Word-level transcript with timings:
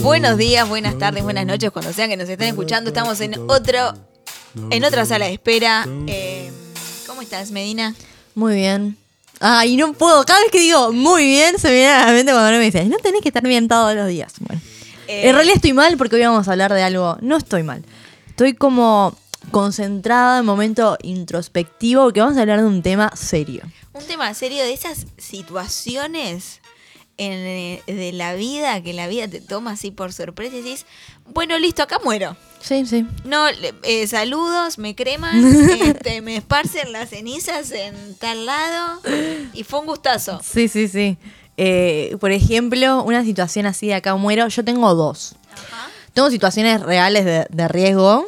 Buenos 0.00 0.36
días, 0.36 0.68
buenas 0.68 0.98
tardes, 0.98 1.22
buenas 1.22 1.46
noches, 1.46 1.70
cuando 1.70 1.92
sean 1.92 2.10
que 2.10 2.16
nos 2.16 2.28
estén 2.28 2.48
escuchando. 2.48 2.90
Estamos 2.90 3.20
en 3.20 3.34
otro, 3.48 3.94
en 4.70 4.84
otra 4.84 5.06
sala 5.06 5.26
de 5.26 5.34
espera. 5.34 5.86
Eh, 6.06 6.50
¿Cómo 7.06 7.22
estás, 7.22 7.50
Medina? 7.50 7.94
Muy 8.34 8.54
bien. 8.56 8.98
Ay, 9.40 9.76
no 9.76 9.92
puedo. 9.94 10.24
Cada 10.24 10.40
vez 10.40 10.50
que 10.50 10.60
digo 10.60 10.92
muy 10.92 11.24
bien, 11.24 11.58
se 11.58 11.68
me 11.68 11.74
viene 11.74 11.88
a 11.92 12.06
la 12.06 12.12
mente 12.12 12.32
cuando 12.32 12.50
me 12.58 12.60
dice, 12.64 12.84
no 12.84 12.98
tenés 12.98 13.22
que 13.22 13.28
estar 13.28 13.42
bien 13.42 13.66
todos 13.68 13.94
los 13.94 14.06
días. 14.08 14.34
Bueno. 14.40 14.60
Eh, 15.08 15.28
En 15.28 15.34
realidad 15.34 15.56
estoy 15.56 15.72
mal 15.72 15.96
porque 15.96 16.16
hoy 16.16 16.22
vamos 16.22 16.46
a 16.48 16.52
hablar 16.52 16.72
de 16.72 16.82
algo. 16.82 17.16
No 17.20 17.36
estoy 17.36 17.62
mal. 17.62 17.82
Estoy 18.28 18.54
como 18.54 19.16
concentrada 19.50 20.40
en 20.40 20.44
momento 20.44 20.98
introspectivo 21.02 22.04
porque 22.04 22.20
vamos 22.20 22.36
a 22.36 22.42
hablar 22.42 22.60
de 22.60 22.66
un 22.66 22.82
tema 22.82 23.10
serio. 23.16 23.62
Un 23.92 24.04
tema 24.04 24.32
serio 24.34 24.62
de 24.62 24.72
esas 24.72 25.06
situaciones 25.18 26.60
en, 27.16 27.32
eh, 27.32 27.82
de 27.86 28.12
la 28.12 28.34
vida 28.34 28.82
que 28.82 28.92
la 28.92 29.06
vida 29.06 29.28
te 29.28 29.40
toma 29.40 29.72
así 29.72 29.90
por 29.90 30.12
sorpresa 30.12 30.56
y 30.56 30.62
decís, 30.62 30.86
bueno, 31.26 31.58
listo, 31.58 31.82
acá 31.82 31.98
muero. 32.04 32.36
Sí, 32.60 32.86
sí. 32.86 33.06
No, 33.24 33.46
eh, 33.82 34.06
saludos, 34.06 34.78
me 34.78 34.94
creman, 34.94 35.44
este, 35.70 36.22
me 36.22 36.36
esparcen 36.36 36.92
las 36.92 37.10
cenizas 37.10 37.70
en 37.72 38.14
tal 38.16 38.46
lado 38.46 39.00
y 39.52 39.62
fue 39.64 39.80
un 39.80 39.86
gustazo. 39.86 40.40
Sí, 40.42 40.68
sí, 40.68 40.88
sí. 40.88 41.16
Eh, 41.56 42.16
por 42.20 42.32
ejemplo, 42.32 43.02
una 43.04 43.22
situación 43.22 43.66
así 43.66 43.86
de 43.88 43.94
acá 43.94 44.16
muero. 44.16 44.48
Yo 44.48 44.64
tengo 44.64 44.94
dos. 44.94 45.36
Ajá. 45.52 45.88
Tengo 46.14 46.30
situaciones 46.30 46.80
reales 46.80 47.24
de, 47.24 47.46
de 47.50 47.68
riesgo. 47.68 48.26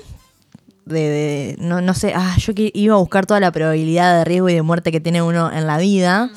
De, 0.85 1.01
de- 1.01 1.57
no, 1.59 1.81
no 1.81 1.95
sé, 1.95 2.13
ah, 2.15 2.37
yo 2.39 2.55
que 2.55 2.71
iba 2.73 2.95
a 2.95 2.99
buscar 2.99 3.27
toda 3.27 3.41
la 3.41 3.51
probabilidad 3.51 4.19
de 4.19 4.25
riesgo 4.25 4.49
y 4.49 4.55
de 4.55 4.63
muerte 4.63 4.93
que 4.93 5.01
tiene 5.01 5.21
uno 5.23 5.51
en 5.53 5.67
la 5.67 5.79
vida. 5.79 6.31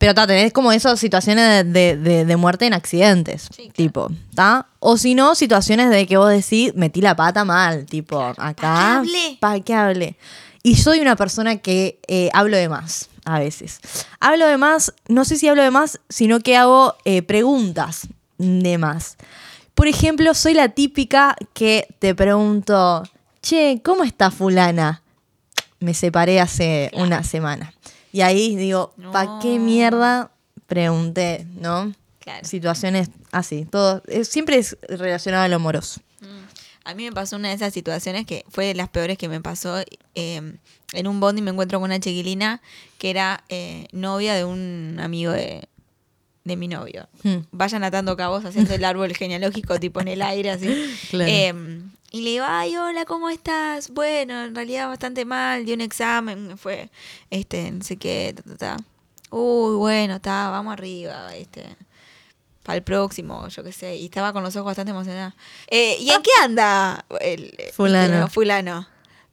Pero 0.00 0.14
ta, 0.14 0.26
tenés 0.26 0.50
como 0.54 0.72
esas 0.72 0.98
situaciones 0.98 1.70
de, 1.70 1.94
de- 1.94 2.24
de 2.24 2.36
muerte 2.36 2.64
en 2.66 2.72
accidentes. 2.72 3.42
Sí, 3.54 3.64
claro. 3.64 3.72
Tipo, 3.74 4.10
¿ta? 4.34 4.66
O 4.78 4.96
si 4.96 5.14
no, 5.14 5.34
situaciones 5.34 5.90
de 5.90 6.06
que 6.06 6.16
vos 6.16 6.30
decís, 6.30 6.74
metí 6.74 7.02
la 7.02 7.14
pata 7.14 7.44
mal. 7.44 7.84
Tipo, 7.84 8.18
acá. 8.18 8.54
¿Pa' 8.54 8.54
qué 8.54 8.66
hablé? 8.66 9.36
¿Pa' 9.40 9.60
qué 9.60 9.74
hablé? 9.74 10.16
Y 10.62 10.76
soy 10.76 11.00
una 11.00 11.16
persona 11.16 11.58
que 11.58 12.00
eh, 12.08 12.30
hablo 12.32 12.56
de 12.56 12.70
más 12.70 13.10
a 13.26 13.38
veces. 13.40 13.78
Hablo 14.20 14.46
de 14.46 14.56
más, 14.56 14.94
no 15.08 15.26
sé 15.26 15.36
si 15.36 15.48
hablo 15.48 15.62
de 15.62 15.70
más, 15.70 16.00
sino 16.08 16.40
que 16.40 16.56
hago 16.56 16.94
eh, 17.04 17.20
preguntas 17.20 18.08
de 18.38 18.78
más. 18.78 19.18
Por 19.74 19.86
ejemplo, 19.86 20.32
soy 20.32 20.54
la 20.54 20.70
típica 20.70 21.36
que 21.52 21.86
te 21.98 22.14
pregunto, 22.14 23.02
che, 23.42 23.82
¿cómo 23.84 24.02
está 24.04 24.30
fulana? 24.30 25.02
Me 25.78 25.92
separé 25.92 26.40
hace 26.40 26.90
una 26.94 27.22
semana. 27.22 27.74
Y 28.12 28.20
ahí 28.22 28.56
digo, 28.56 28.92
¿pa' 29.12 29.38
qué 29.40 29.58
No. 29.58 29.64
mierda 29.64 30.30
pregunté? 30.66 31.46
¿No? 31.60 31.92
Claro. 32.20 32.46
Situaciones 32.46 33.08
así. 33.32 33.64
Todo, 33.70 34.02
es- 34.06 34.28
siempre 34.28 34.58
es 34.58 34.76
relacionado 34.88 35.44
a 35.44 35.48
lo 35.48 35.56
amoroso. 35.56 36.00
A 36.84 36.94
mí 36.94 37.04
me 37.04 37.12
pasó 37.12 37.36
una 37.36 37.48
de 37.50 37.54
esas 37.54 37.72
situaciones 37.74 38.26
que 38.26 38.44
fue 38.48 38.64
de 38.66 38.74
las 38.74 38.88
peores 38.88 39.18
que 39.18 39.28
me 39.28 39.40
pasó. 39.40 39.78
eh, 40.14 40.54
en 40.92 41.06
un 41.06 41.20
bondi 41.20 41.40
me 41.40 41.50
encuentro 41.52 41.78
con 41.78 41.88
una 41.90 42.00
chiquilina 42.00 42.60
que 42.98 43.10
era 43.10 43.44
eh, 43.48 43.86
novia 43.92 44.34
de 44.34 44.44
un 44.44 44.98
amigo 45.00 45.30
de, 45.30 45.68
de 46.44 46.56
mi 46.56 46.66
novio. 46.66 47.06
Hmm. 47.22 47.44
Vayan 47.52 47.84
atando 47.84 48.16
cabos 48.16 48.44
haciendo 48.44 48.74
el 48.74 48.84
árbol 48.84 49.14
genealógico 49.14 49.78
tipo 49.78 50.00
en 50.00 50.08
el 50.08 50.22
aire 50.22 50.50
así. 50.50 50.68
Claro. 51.10 51.30
Eh, 51.30 51.54
y 52.10 52.22
le 52.22 52.30
digo, 52.30 52.44
ay, 52.48 52.76
hola, 52.76 53.04
¿cómo 53.04 53.28
estás? 53.30 53.90
Bueno, 53.90 54.42
en 54.44 54.54
realidad 54.54 54.88
bastante 54.88 55.24
mal, 55.24 55.64
di 55.64 55.72
un 55.72 55.80
examen, 55.80 56.48
me 56.48 56.56
fue, 56.56 56.90
este, 57.30 57.70
no 57.70 57.82
sé 57.84 57.96
qué, 57.96 58.34
ta, 58.36 58.42
ta, 58.42 58.56
ta. 58.56 58.76
Uy, 59.30 59.76
bueno, 59.76 60.16
está, 60.16 60.50
vamos 60.50 60.72
arriba, 60.72 61.34
este, 61.36 61.64
para 62.64 62.76
el 62.76 62.82
próximo, 62.82 63.46
yo 63.48 63.62
qué 63.62 63.72
sé. 63.72 63.96
Y 63.96 64.06
estaba 64.06 64.32
con 64.32 64.42
los 64.42 64.54
ojos 64.56 64.66
bastante 64.66 64.90
emocionada. 64.90 65.34
Eh, 65.68 65.96
¿Y 66.00 66.10
en 66.10 66.22
qué 66.22 66.30
anda 66.42 67.04
el 67.20 67.54
el- 67.58 67.72
Fulano. 67.72 68.28
fulano? 68.28 68.88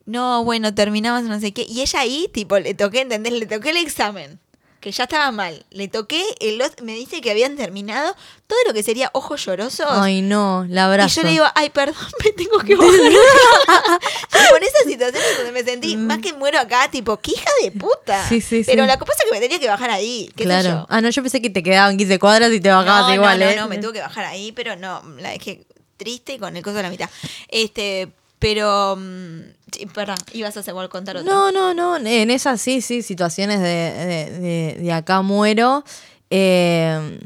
No, 0.06 0.44
bueno, 0.46 0.74
terminamos 0.74 1.24
no 1.24 1.40
sé 1.40 1.52
qué. 1.54 1.66
Y 1.68 1.82
ella 1.82 2.00
ahí, 2.02 2.30
tipo, 2.34 2.58
le 2.60 2.74
toqué, 2.76 3.02
¿entendés? 3.02 3.34
Le 3.34 3.46
toqué 3.46 3.72
el 3.72 3.78
examen. 3.78 4.40
Que 4.88 4.94
ya 4.94 5.04
estaba 5.04 5.32
mal. 5.32 5.66
Le 5.70 5.90
toqué, 5.90 6.24
el 6.40 6.64
me 6.82 6.94
dice 6.94 7.20
que 7.20 7.30
habían 7.30 7.58
terminado 7.58 8.16
todo 8.48 8.58
lo 8.68 8.74
que 8.74 8.84
sería 8.84 9.10
ojos 9.12 9.44
llorosos. 9.46 9.86
Ay, 9.90 10.22
no, 10.22 10.66
la 10.70 10.84
Y 10.84 10.86
abrazo. 10.86 11.16
yo 11.16 11.24
le 11.24 11.32
digo, 11.32 11.46
ay, 11.56 11.72
perdón, 11.72 11.98
me 12.24 12.32
tengo 12.32 12.58
que. 12.60 12.72
Y 12.78 14.50
Por 14.50 14.64
esas 14.64 14.84
situaciones 14.86 15.36
donde 15.36 15.52
me 15.52 15.62
sentí 15.66 15.98
más 15.98 16.20
que 16.20 16.32
muero 16.32 16.58
acá, 16.58 16.90
tipo, 16.90 17.18
qué 17.18 17.32
hija 17.32 17.50
de 17.64 17.72
puta. 17.72 18.24
Mm. 18.24 18.30
Sí, 18.30 18.40
sí, 18.40 18.64
Pero 18.66 18.84
sí. 18.84 18.88
la 18.88 18.98
cosa 18.98 19.12
es 19.12 19.26
que 19.26 19.32
me 19.32 19.42
tenía 19.42 19.60
que 19.60 19.68
bajar 19.68 19.90
ahí. 19.90 20.32
¿qué 20.38 20.44
sé 20.44 20.48
claro. 20.48 20.70
yo? 20.70 20.86
Ah, 20.88 21.02
no, 21.02 21.10
yo 21.10 21.22
pensé 21.22 21.42
que 21.42 21.50
te 21.50 21.62
quedaban 21.62 21.98
15 21.98 22.18
cuadras 22.18 22.54
y 22.54 22.62
te 22.62 22.70
bajabas 22.70 23.10
no, 23.10 23.16
igual, 23.16 23.40
no, 23.40 23.46
no, 23.46 23.52
¿eh? 23.52 23.56
no, 23.58 23.68
me 23.68 23.80
tuve 23.80 23.92
que 23.92 24.00
bajar 24.00 24.24
ahí, 24.24 24.54
pero 24.54 24.78
no, 24.78 25.04
la 25.20 25.32
dejé 25.32 25.66
triste 25.98 26.36
y 26.36 26.40
con 26.40 26.56
el 26.56 26.64
coso 26.64 26.78
de 26.78 26.84
la 26.84 26.90
mitad. 26.90 27.10
Este, 27.50 28.08
pero, 28.40 28.96
mm, 28.98 29.40
sí, 29.72 29.86
perdón, 29.88 30.18
ibas 30.34 30.56
a 30.58 30.60
hacer 30.62 30.74
contar 30.90 31.18
otro. 31.18 31.32
No, 31.32 31.52
no, 31.52 31.74
no. 31.74 31.98
En 31.98 32.30
esas 32.32 32.62
sí, 32.62 32.82
sí, 32.82 33.02
situaciones 33.02 33.60
de, 33.60 33.66
de, 33.68 34.40
de- 34.40 34.78
de 34.82 34.92
acá 34.94 35.22
muero. 35.22 35.84
eh, 36.30 37.20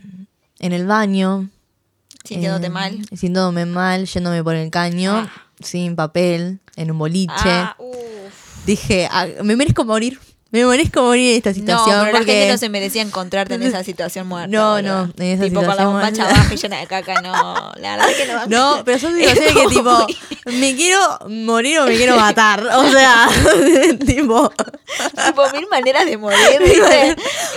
en 0.59 0.73
el 0.73 0.85
baño. 0.85 1.49
Sintiéndote 2.23 2.67
eh, 2.67 2.69
mal. 2.69 2.91
Sintiéndome 3.09 3.65
mal, 3.65 4.05
yéndome 4.05 4.43
por 4.43 4.53
el 4.55 4.69
caño, 4.69 5.27
Ah. 5.27 5.31
sin 5.59 5.95
papel, 5.95 6.59
en 6.75 6.91
un 6.91 6.99
boliche. 6.99 7.31
Ah. 7.35 7.75
Dije, 8.65 9.07
ah, 9.11 9.25
me 9.43 9.55
merezco 9.55 9.83
morir. 9.85 10.19
Me 10.51 10.65
merezco 10.65 11.01
morir 11.03 11.31
en 11.31 11.37
esta 11.37 11.49
No, 11.51 11.55
situación. 11.55 11.85
pero 12.01 12.11
la 12.11 12.17
porque... 12.19 12.31
gente 12.33 12.51
no 12.51 12.57
se 12.57 12.69
merecía 12.69 13.01
encontrarte 13.01 13.53
en 13.55 13.63
esa 13.63 13.83
situación 13.85 14.27
muerta. 14.27 14.47
No, 14.49 14.81
no, 14.81 15.11
en 15.17 15.23
esa 15.23 15.43
tipo 15.43 15.55
con 15.61 15.67
la 15.67 15.71
situación 15.73 15.93
bombacha 15.93 16.23
baja 16.25 16.53
y 16.53 16.57
llena 16.57 16.79
de 16.79 16.87
caca, 16.87 17.21
no. 17.21 17.71
La 17.77 17.91
verdad 17.95 18.09
es 18.11 18.17
que 18.17 18.27
no. 18.27 18.45
No, 18.47 18.83
pero 18.83 18.99
son 18.99 19.15
situaciones 19.17 19.53
que 19.53 19.67
tipo, 19.67 20.07
me 20.45 20.75
quiero 20.75 20.99
morir 21.29 21.79
o 21.79 21.85
me 21.85 21.95
quiero 21.95 22.17
matar. 22.17 22.65
O 22.65 22.89
sea, 22.91 23.29
tipo. 24.05 24.51
tipo 25.25 25.49
mil 25.53 25.67
maneras 25.69 26.05
de 26.05 26.17
morir, 26.17 26.37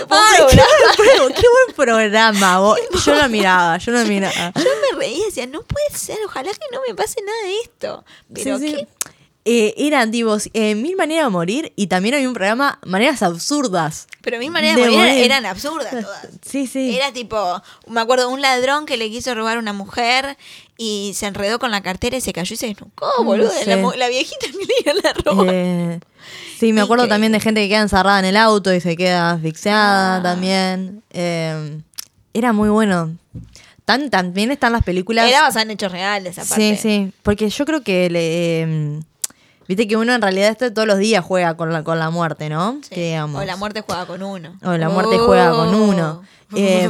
Ay, 0.09 0.43
qué 0.49 1.19
buen, 1.19 1.33
qué 1.33 1.43
buen 1.49 1.75
programa. 1.75 2.59
vos. 2.59 2.79
Yo 3.05 3.13
lo 3.15 3.27
miraba, 3.29 3.77
yo 3.77 3.91
lo 3.91 4.05
miraba. 4.05 4.51
Yo 4.55 4.63
me 4.63 4.99
reía 4.99 5.17
y 5.17 5.25
decía, 5.25 5.45
no 5.47 5.61
puede 5.63 5.89
ser, 5.97 6.17
ojalá 6.25 6.49
que 6.51 6.59
no 6.71 6.79
me 6.87 6.95
pase 6.95 7.21
nada 7.25 7.37
de 7.43 7.59
esto. 7.61 8.05
Pero 8.33 8.57
Sí, 8.57 8.75
sí. 8.77 8.87
Eh, 9.47 9.75
eran 9.77 10.09
tipo 10.09 10.35
eh, 10.53 10.73
mil 10.73 10.95
maneras 10.95 11.25
de 11.27 11.29
morir 11.29 11.71
y 11.75 11.85
también 11.85 12.15
había 12.15 12.27
un 12.27 12.33
programa 12.33 12.79
maneras 12.83 13.21
absurdas. 13.21 14.07
Pero 14.21 14.39
mis 14.39 14.49
maneras 14.49 14.75
de, 14.75 14.81
De 14.83 14.89
morir 14.89 15.07
morir. 15.11 15.23
eran 15.23 15.45
absurdas 15.45 15.91
todas. 15.91 16.27
Sí, 16.41 16.65
sí. 16.65 16.95
Era 16.95 17.11
tipo, 17.13 17.61
me 17.87 18.01
acuerdo, 18.01 18.29
un 18.29 18.41
ladrón 18.41 18.87
que 18.87 18.97
le 18.97 19.09
quiso 19.11 19.35
robar 19.35 19.57
a 19.57 19.59
una 19.59 19.71
mujer 19.73 20.35
y 20.79 21.11
se 21.15 21.27
enredó 21.27 21.59
con 21.59 21.69
la 21.69 21.81
cartera 21.81 22.17
y 22.17 22.21
se 22.21 22.33
cayó 22.33 22.55
y 22.55 22.57
se 22.57 22.65
desnucó, 22.67 23.07
No 23.19 23.23
boludo. 23.23 23.51
sé. 23.51 23.67
La, 23.97 24.07
viejita 24.09 24.47
que 24.83 24.93
le 24.93 25.01
la 25.03 25.13
roba. 25.13 25.45
Eh, 25.53 25.99
sí, 26.59 26.73
me 26.73 26.81
acuerdo 26.81 27.07
también 27.07 27.31
de 27.31 27.39
gente 27.39 27.61
que 27.61 27.69
queda 27.69 27.81
encerrada 27.81 28.17
en 28.17 28.25
el 28.25 28.37
auto 28.37 28.73
y 28.73 28.81
se 28.81 28.95
queda 28.97 29.29
asfixiada 29.31 30.17
Ah. 30.17 30.23
también. 30.23 31.03
Era 32.33 32.51
muy 32.51 32.69
bueno. 32.69 33.15
Tan, 33.85 34.09
también 34.09 34.49
están 34.49 34.71
las 34.73 34.83
películas. 34.83 35.29
Era 35.29 35.43
basada 35.43 35.61
en 35.61 35.71
hechos 35.71 35.91
reales, 35.91 36.39
aparte. 36.39 36.75
Sí, 36.75 36.81
sí, 36.81 37.11
porque 37.21 37.49
yo 37.49 37.65
creo 37.65 37.83
que 37.83 38.09
le, 38.09 38.61
eh, 38.63 38.99
viste 39.67 39.87
que 39.87 39.97
uno 39.97 40.13
en 40.13 40.21
realidad 40.21 40.49
esto 40.49 40.71
todos 40.73 40.87
los 40.87 40.97
días 40.97 41.23
juega 41.23 41.55
con 41.57 41.71
la, 41.73 41.83
con 41.83 41.99
la 41.99 42.09
muerte, 42.09 42.49
¿no? 42.49 42.79
Sí. 42.87 42.95
Digamos. 42.95 43.41
O 43.41 43.45
la 43.45 43.55
muerte 43.55 43.81
juega 43.81 44.05
con 44.05 44.21
uno. 44.23 44.55
O 44.63 44.77
la 44.77 44.89
muerte 44.89 45.17
juega 45.17 45.51
con 45.51 45.73
uno. 45.75 46.21
Oh. 46.21 46.25
Eh, 46.55 46.89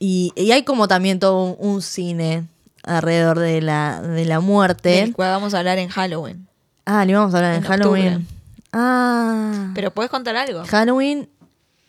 y, 0.00 0.32
y 0.34 0.50
hay 0.50 0.64
como 0.64 0.88
también 0.88 1.20
todo 1.20 1.42
un, 1.44 1.56
un 1.74 1.80
cine 1.80 2.44
alrededor 2.82 3.38
de 3.38 3.60
la, 3.62 4.02
de 4.02 4.24
la 4.24 4.40
muerte. 4.40 4.88
Del 4.90 5.14
cual 5.14 5.30
vamos 5.30 5.54
a 5.54 5.58
hablar 5.60 5.78
en 5.78 5.88
Halloween. 5.88 6.48
Ah, 6.86 7.04
le 7.04 7.14
vamos 7.14 7.32
a 7.32 7.36
hablar 7.38 7.52
en, 7.54 7.62
En 7.62 7.68
Halloween. 7.70 8.14
octubre. 8.14 8.26
Ah. 8.72 9.70
Pero 9.74 9.90
¿puedes 9.92 10.10
contar 10.10 10.36
algo? 10.36 10.64
Halloween, 10.66 11.28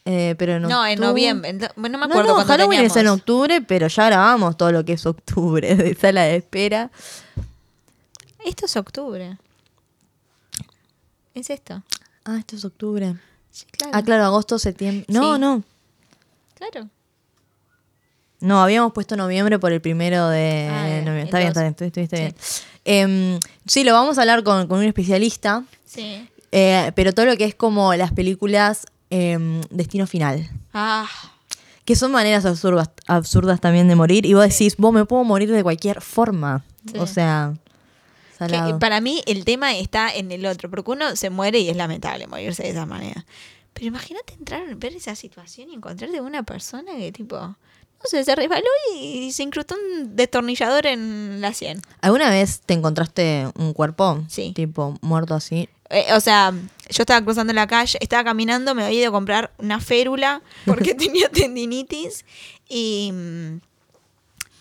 eh, 0.05 0.35
pero 0.37 0.57
en 0.57 0.61
no, 0.63 0.85
en 0.85 0.99
noviembre. 0.99 1.53
No 1.53 1.69
me 1.75 2.05
acuerdo 2.05 2.37
no, 2.37 2.45
Halloween 2.45 2.81
es 2.81 2.87
en 2.89 2.93
teníamos. 2.93 3.19
octubre, 3.19 3.61
pero 3.61 3.87
ya 3.87 4.05
grabamos 4.05 4.55
todo 4.57 4.71
lo 4.71 4.85
que 4.85 4.93
es 4.93 5.05
octubre 5.05 5.75
de 5.75 5.95
sala 5.95 6.21
de 6.23 6.35
espera. 6.35 6.91
Esto 8.45 8.65
es 8.67 8.75
octubre. 8.77 9.37
¿Es 11.33 11.49
esto? 11.49 11.81
Ah, 12.25 12.37
esto 12.39 12.55
es 12.55 12.65
octubre. 12.65 13.15
Sí, 13.51 13.65
claro. 13.71 13.91
Ah, 13.95 14.03
claro, 14.03 14.23
agosto, 14.25 14.59
septiembre. 14.59 15.05
No, 15.07 15.35
Sí. 15.35 15.41
no. 15.41 15.63
Claro. 16.55 16.89
No, 18.39 18.61
habíamos 18.63 18.91
puesto 18.93 19.15
noviembre 19.15 19.59
por 19.59 19.71
el 19.71 19.81
primero 19.81 20.27
de 20.29 20.67
Ah, 20.71 20.83
noviembre. 21.05 21.23
Está 21.23 21.37
bien, 21.37 21.49
está 21.49 21.61
bien, 21.61 21.75
estuviste 21.79 22.15
bien. 22.19 22.35
Em, 22.85 23.39
sí, 23.67 23.83
lo 23.83 23.93
vamos 23.93 24.17
a 24.17 24.21
hablar 24.21 24.43
con, 24.43 24.67
con 24.67 24.79
un 24.79 24.85
especialista, 24.85 25.63
Sí. 25.85 26.27
eh, 26.51 26.91
pero 26.95 27.13
todo 27.13 27.27
lo 27.27 27.37
que 27.37 27.45
es 27.45 27.53
como 27.55 27.93
las 27.95 28.11
películas 28.11 28.87
em, 29.11 29.61
Destino 29.69 30.07
Final, 30.07 30.49
Ah, 30.73 31.07
que 31.85 31.95
son 31.95 32.11
maneras 32.11 32.45
absurdas, 32.45 32.89
absurdas 33.07 33.59
también 33.59 33.87
de 33.87 33.95
morir, 33.95 34.25
y 34.25 34.33
vos 34.33 34.47
decís, 34.47 34.75
vos 34.77 34.93
me 34.93 35.05
puedo 35.05 35.23
morir 35.23 35.51
de 35.51 35.61
cualquier 35.63 36.01
forma. 36.01 36.63
Sí. 36.91 36.97
O 36.97 37.05
sea, 37.05 37.53
que 38.47 38.55
salado. 38.55 38.79
para 38.79 39.01
mí 39.01 39.21
el 39.25 39.45
tema 39.45 39.75
está 39.75 40.13
en 40.13 40.31
el 40.31 40.45
otro, 40.45 40.69
porque 40.69 40.91
uno 40.91 41.15
se 41.15 41.29
muere 41.29 41.59
y 41.59 41.69
es 41.69 41.75
lamentable 41.77 42.27
morirse 42.27 42.63
de 42.63 42.69
esa 42.69 42.85
manera. 42.85 43.25
Pero 43.73 43.87
imagínate 43.87 44.33
entrar, 44.33 44.75
ver 44.75 44.93
esa 44.95 45.15
situación 45.15 45.69
y 45.69 45.75
encontrarte 45.75 46.17
con 46.17 46.25
una 46.27 46.43
persona 46.43 46.91
que 46.97 47.11
tipo, 47.11 47.37
no 47.39 47.55
sé, 48.03 48.23
se 48.25 48.35
resbaló 48.35 48.67
y 48.99 49.31
se 49.31 49.43
incrustó 49.43 49.75
un 49.75 50.15
destornillador 50.15 50.85
en 50.87 51.39
la 51.39 51.53
sien. 51.53 51.81
¿Alguna 52.01 52.29
vez 52.29 52.61
te 52.65 52.73
encontraste 52.73 53.47
un 53.55 53.73
cuerpo? 53.73 54.23
Sí. 54.27 54.51
Tipo, 54.53 54.97
muerto 55.01 55.35
así. 55.35 55.69
Eh, 55.89 56.05
o 56.13 56.19
sea, 56.21 56.51
yo 56.89 57.03
estaba 57.03 57.21
cruzando 57.23 57.51
la 57.53 57.67
calle, 57.67 57.97
estaba 58.01 58.23
caminando, 58.23 58.73
me 58.75 58.83
había 58.85 58.99
ido 59.01 59.09
a 59.09 59.11
comprar 59.11 59.51
una 59.57 59.79
férula 59.81 60.41
porque 60.65 60.93
tenía 60.95 61.29
tendinitis 61.29 62.25
y, 62.69 63.11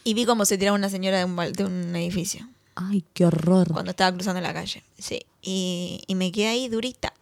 y 0.04 0.14
vi 0.14 0.24
cómo 0.24 0.44
se 0.44 0.58
tiraba 0.58 0.76
una 0.76 0.88
señora 0.88 1.18
de 1.18 1.24
un, 1.24 1.36
bal- 1.36 1.52
de 1.52 1.64
un 1.64 1.94
edificio 1.96 2.48
Ay, 2.88 3.04
qué 3.14 3.24
horror. 3.26 3.72
cuando 3.72 3.90
estaba 3.90 4.12
cruzando 4.12 4.40
la 4.40 4.52
calle. 4.54 4.82
Sí, 4.98 5.24
y, 5.42 6.02
y 6.06 6.14
me 6.14 6.32
quedé 6.32 6.48
ahí 6.48 6.68
durita, 6.68 7.12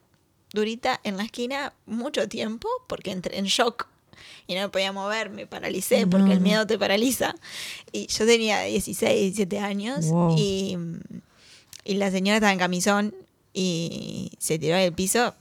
durita 0.53 1.01
en 1.05 1.17
la 1.17 1.25
esquina 1.25 1.73
mucho 1.87 2.29
tiempo 2.29 2.69
porque 2.87 3.11
entré 3.11 3.39
en 3.39 3.47
shock 3.47 3.87
y 4.47 4.55
no 4.55 4.63
me 4.63 4.69
podía 4.69 4.93
mover, 4.93 5.31
me 5.31 5.47
paralicé 5.47 6.07
porque 6.07 6.27
No, 6.29 6.33
el 6.33 6.41
miedo 6.41 6.67
te 6.67 6.79
paraliza. 6.79 7.35
Y 7.93 8.07
yo 8.07 8.25
tenía 8.27 8.63
16, 8.63 9.15
17 9.35 9.59
años 9.59 10.07
Wow. 10.07 10.37
y, 10.39 10.77
y 11.85 11.95
la 11.95 12.11
señora 12.11 12.37
estaba 12.39 12.53
en 12.53 12.59
camisón 12.59 13.15
y 13.53 14.33
se 14.39 14.59
tiró 14.59 14.77
del 14.77 14.93
piso, 14.93 15.35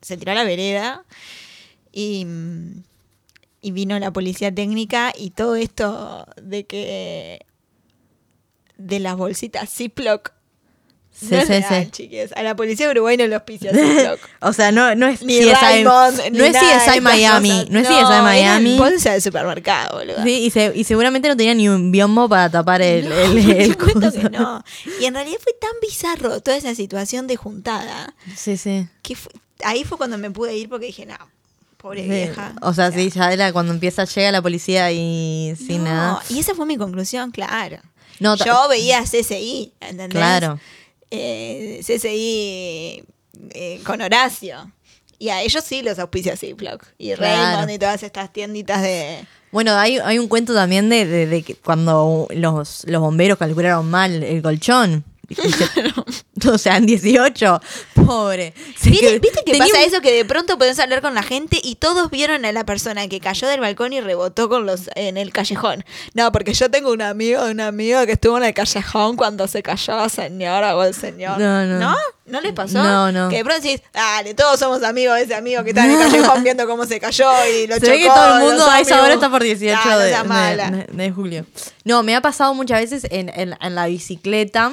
se 0.00 0.16
tiró 0.16 0.32
a 0.32 0.34
la 0.34 0.44
vereda 0.44 1.04
y, 1.92 2.26
y 3.62 3.70
vino 3.72 3.98
la 3.98 4.12
policía 4.12 4.54
técnica 4.54 5.12
y 5.16 5.30
todo 5.30 5.56
esto 5.56 6.26
de 6.42 6.64
que 6.64 7.46
de 8.80 9.00
las 9.00 9.16
bolsitas 9.16 9.68
Ziploc 9.70 10.32
Sí, 11.12 11.26
no 11.32 11.36
es 11.38 11.46
sí, 11.48 11.52
real, 11.52 11.84
sí. 11.84 11.90
chiques. 11.90 12.32
A 12.34 12.42
la 12.42 12.56
policía 12.56 12.86
de 12.86 12.92
Uruguay 12.92 13.16
no 13.18 13.26
los 13.26 13.42
Ziploc. 13.46 14.18
O 14.40 14.52
sea, 14.54 14.72
no, 14.72 14.94
no 14.94 15.06
es 15.06 15.22
Ni 15.22 15.38
CSI, 15.40 15.52
Raymond, 15.52 16.20
ni 16.30 16.38
no 16.38 16.44
es 16.44 16.52
nada 16.54 16.84
de 16.84 16.90
CSI 16.92 17.00
Miami, 17.02 17.50
cosas. 17.50 17.68
no 17.70 17.78
es 17.80 17.90
No, 17.90 17.96
CSI 17.96 18.22
Miami. 18.22 18.72
en 18.72 18.78
bolsa 18.78 19.12
de 19.12 19.20
supermercado, 19.20 19.98
boludo. 19.98 20.22
Sí, 20.22 20.44
y, 20.46 20.50
se- 20.50 20.72
y 20.74 20.84
seguramente 20.84 21.28
no 21.28 21.36
tenía 21.36 21.52
ni 21.54 21.68
un 21.68 21.92
biombo 21.92 22.26
para 22.28 22.48
tapar 22.48 22.80
el, 22.80 23.08
No, 23.08 23.14
el, 23.16 23.50
el 23.50 23.76
que 23.76 24.30
no. 24.30 24.64
Y 25.00 25.04
en 25.04 25.12
realidad 25.14 25.38
fue 25.42 25.52
tan 25.60 25.72
bizarro 25.82 26.40
toda 26.40 26.56
esa 26.56 26.74
situación 26.74 27.26
de 27.26 27.36
juntada 27.36 28.14
Sí, 28.34 28.56
sí. 28.56 28.88
que 29.02 29.14
fue- 29.16 29.32
ahí 29.64 29.84
fue 29.84 29.98
cuando 29.98 30.16
me 30.16 30.30
pude 30.30 30.56
ir 30.56 30.70
porque 30.70 30.86
dije, 30.86 31.04
no, 31.04 31.18
pobre 31.76 32.04
Sí. 32.04 32.08
vieja. 32.08 32.54
O 32.62 32.72
sea, 32.72 32.92
sí, 32.92 33.10
ya 33.10 33.30
era 33.30 33.52
cuando 33.52 33.72
empieza, 33.74 34.04
llega 34.04 34.30
la 34.32 34.40
policía 34.40 34.90
y 34.92 35.54
sin 35.56 35.78
No, 35.84 35.90
nada. 35.90 36.22
Y 36.30 36.38
esa 36.38 36.54
fue 36.54 36.64
mi 36.64 36.78
conclusión, 36.78 37.30
claro. 37.30 37.78
No, 38.20 38.36
Yo 38.36 38.68
veía 38.68 39.02
CSI, 39.02 39.72
¿entendés? 39.80 40.10
Claro. 40.10 40.60
Eh, 41.10 41.80
CSI 41.82 43.02
eh, 43.50 43.80
con 43.84 44.00
Horacio. 44.00 44.70
Y 45.18 45.28
a 45.28 45.42
ellos 45.42 45.62
sí 45.64 45.82
los 45.82 45.98
auspicia 45.98 46.36
Ziploc. 46.36 46.86
Y 46.96 47.12
Claro. 47.14 47.42
Raymond 47.42 47.70
y 47.72 47.78
todas 47.78 48.02
estas 48.02 48.32
tienditas 48.32 48.80
de... 48.82 49.26
Bueno, 49.52 49.74
hay, 49.76 49.98
hay 49.98 50.18
un 50.18 50.28
cuento 50.28 50.54
también 50.54 50.88
de, 50.88 51.04
de- 51.04 51.26
de 51.26 51.42
que 51.42 51.56
cuando 51.56 52.26
los, 52.30 52.84
los 52.86 53.00
bomberos 53.02 53.36
calcularon 53.36 53.90
mal 53.90 54.22
el 54.22 54.40
colchón. 54.42 55.04
O 56.50 56.56
sea, 56.58 56.78
en 56.78 56.86
18. 56.86 57.60
Pobre. 58.06 58.54
¿Viste, 58.82 59.18
viste 59.18 59.42
que 59.44 59.58
pasa 59.58 59.74
un- 59.78 59.84
eso? 59.84 60.00
Que 60.00 60.12
de 60.12 60.24
pronto 60.24 60.56
podés 60.56 60.78
hablar 60.78 61.02
con 61.02 61.14
la 61.14 61.22
gente 61.22 61.60
y 61.62 61.74
todos 61.76 62.10
vieron 62.10 62.44
a 62.46 62.52
la 62.52 62.64
persona 62.64 63.06
que 63.08 63.20
cayó 63.20 63.46
del 63.46 63.60
balcón 63.60 63.92
y 63.92 64.00
rebotó 64.00 64.48
con 64.48 64.64
los 64.64 64.88
en 64.94 65.18
el 65.18 65.32
callejón. 65.32 65.84
No, 66.14 66.32
porque 66.32 66.54
yo 66.54 66.70
tengo 66.70 66.92
un 66.92 67.02
amigo, 67.02 67.44
un 67.44 67.60
amigo 67.60 68.04
que 68.06 68.12
estuvo 68.12 68.38
en 68.38 68.44
el 68.44 68.54
callejón 68.54 69.16
cuando 69.16 69.46
se 69.48 69.62
cayó 69.62 69.96
la 69.96 70.08
señora 70.08 70.76
o 70.76 70.82
el 70.82 70.94
señor. 70.94 71.38
No, 71.38 71.66
no. 71.66 71.78
¿No? 71.78 71.96
¿No 72.26 72.40
les 72.40 72.52
pasó? 72.52 72.82
No, 72.82 73.12
no. 73.12 73.28
Que 73.28 73.36
de 73.38 73.44
pronto 73.44 73.62
decís, 73.62 73.82
dale, 73.92 74.32
todos 74.34 74.58
somos 74.58 74.82
amigos 74.82 75.16
de 75.16 75.22
ese 75.24 75.34
amigo 75.34 75.62
que 75.62 75.70
está 75.70 75.84
en 75.84 75.90
el 75.90 75.98
callejón 75.98 76.42
viendo 76.42 76.66
cómo 76.66 76.86
se 76.86 76.98
cayó 77.00 77.28
y 77.52 77.66
lo 77.66 77.74
Se 77.74 77.80
ve 77.90 77.98
que 77.98 78.04
chocó, 78.06 78.14
todo 78.14 78.36
el 78.38 78.44
mundo 78.44 78.66
a 78.70 78.80
esa 78.80 79.02
hora 79.02 79.14
está 79.14 79.28
por 79.28 79.42
18 79.42 79.78
Ah, 79.84 79.88
no 79.90 79.98
de, 79.98 80.08
seas 80.08 80.22
de- 80.22 80.28
mala. 80.28 80.70
de- 80.70 80.84
de 80.90 81.10
julio. 81.10 81.44
No, 81.84 82.02
me 82.02 82.14
ha 82.16 82.20
pasado 82.22 82.54
muchas 82.54 82.80
veces 82.80 83.06
en, 83.10 83.28
en- 83.28 83.56
en 83.60 83.74
la 83.74 83.86
bicicleta. 83.86 84.72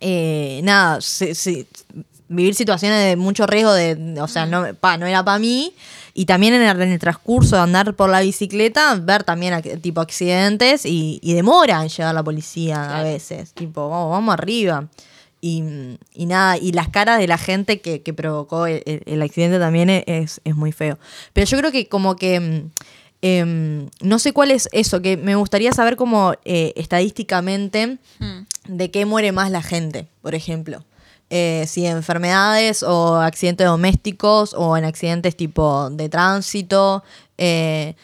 Eh, 0.00 0.60
nada, 0.64 1.00
se- 1.00 1.34
se- 1.34 1.66
vivir 2.28 2.54
situaciones 2.54 3.02
de 3.04 3.16
mucho 3.16 3.46
riesgo, 3.46 3.72
de, 3.72 4.20
o 4.20 4.28
sea, 4.28 4.44
no, 4.46 4.66
pa, 4.74 4.96
no 4.98 5.06
era 5.06 5.24
para 5.24 5.38
mí. 5.38 5.72
Y 6.14 6.26
también 6.26 6.52
en 6.54 6.62
el, 6.62 6.80
en 6.82 6.90
el 6.92 6.98
transcurso 6.98 7.56
de 7.56 7.62
andar 7.62 7.94
por 7.94 8.10
la 8.10 8.20
bicicleta, 8.20 8.96
ver 8.96 9.22
también 9.24 9.62
tipo 9.80 10.00
accidentes 10.00 10.84
y, 10.84 11.20
y 11.22 11.34
demora 11.34 11.80
en 11.82 11.88
llegar 11.88 12.12
la 12.14 12.24
policía 12.24 12.98
a 12.98 13.02
veces. 13.04 13.52
Tipo, 13.52 13.88
vamos, 13.88 14.10
vamos 14.10 14.34
arriba. 14.34 14.88
Y, 15.40 15.62
y 16.14 16.26
nada, 16.26 16.58
y 16.58 16.72
las 16.72 16.88
caras 16.88 17.20
de 17.20 17.28
la 17.28 17.38
gente 17.38 17.80
que, 17.80 18.02
que 18.02 18.12
provocó 18.12 18.66
el, 18.66 18.82
el- 18.86 19.02
el 19.06 19.22
accidente 19.22 19.60
también 19.60 19.88
es, 19.90 20.40
es 20.44 20.56
muy 20.56 20.72
feo. 20.72 20.98
Pero 21.32 21.46
yo 21.46 21.56
creo 21.58 21.70
que 21.70 21.86
como 21.88 22.16
que, 22.16 22.64
em, 23.22 23.88
no 24.00 24.18
sé 24.18 24.32
cuál 24.32 24.50
es 24.50 24.68
eso, 24.72 25.02
que 25.02 25.16
me 25.16 25.34
gustaría 25.34 25.72
saber 25.72 25.96
como 25.96 26.34
eh, 26.44 26.72
estadísticamente 26.76 27.98
Mm. 28.20 28.42
de 28.68 28.90
qué 28.90 29.06
muere 29.06 29.32
más 29.32 29.50
la 29.50 29.62
gente, 29.62 30.06
por 30.22 30.34
ejemplo. 30.34 30.84
Eh, 31.30 31.64
si 31.68 31.84
enfermedades 31.86 32.82
o 32.82 33.16
accidentes 33.16 33.66
domésticos 33.66 34.54
o 34.54 34.76
en 34.76 34.84
accidentes 34.84 35.36
tipo 35.36 35.90
de 35.90 36.08
tránsito, 36.08 37.02
eh, 37.36 37.94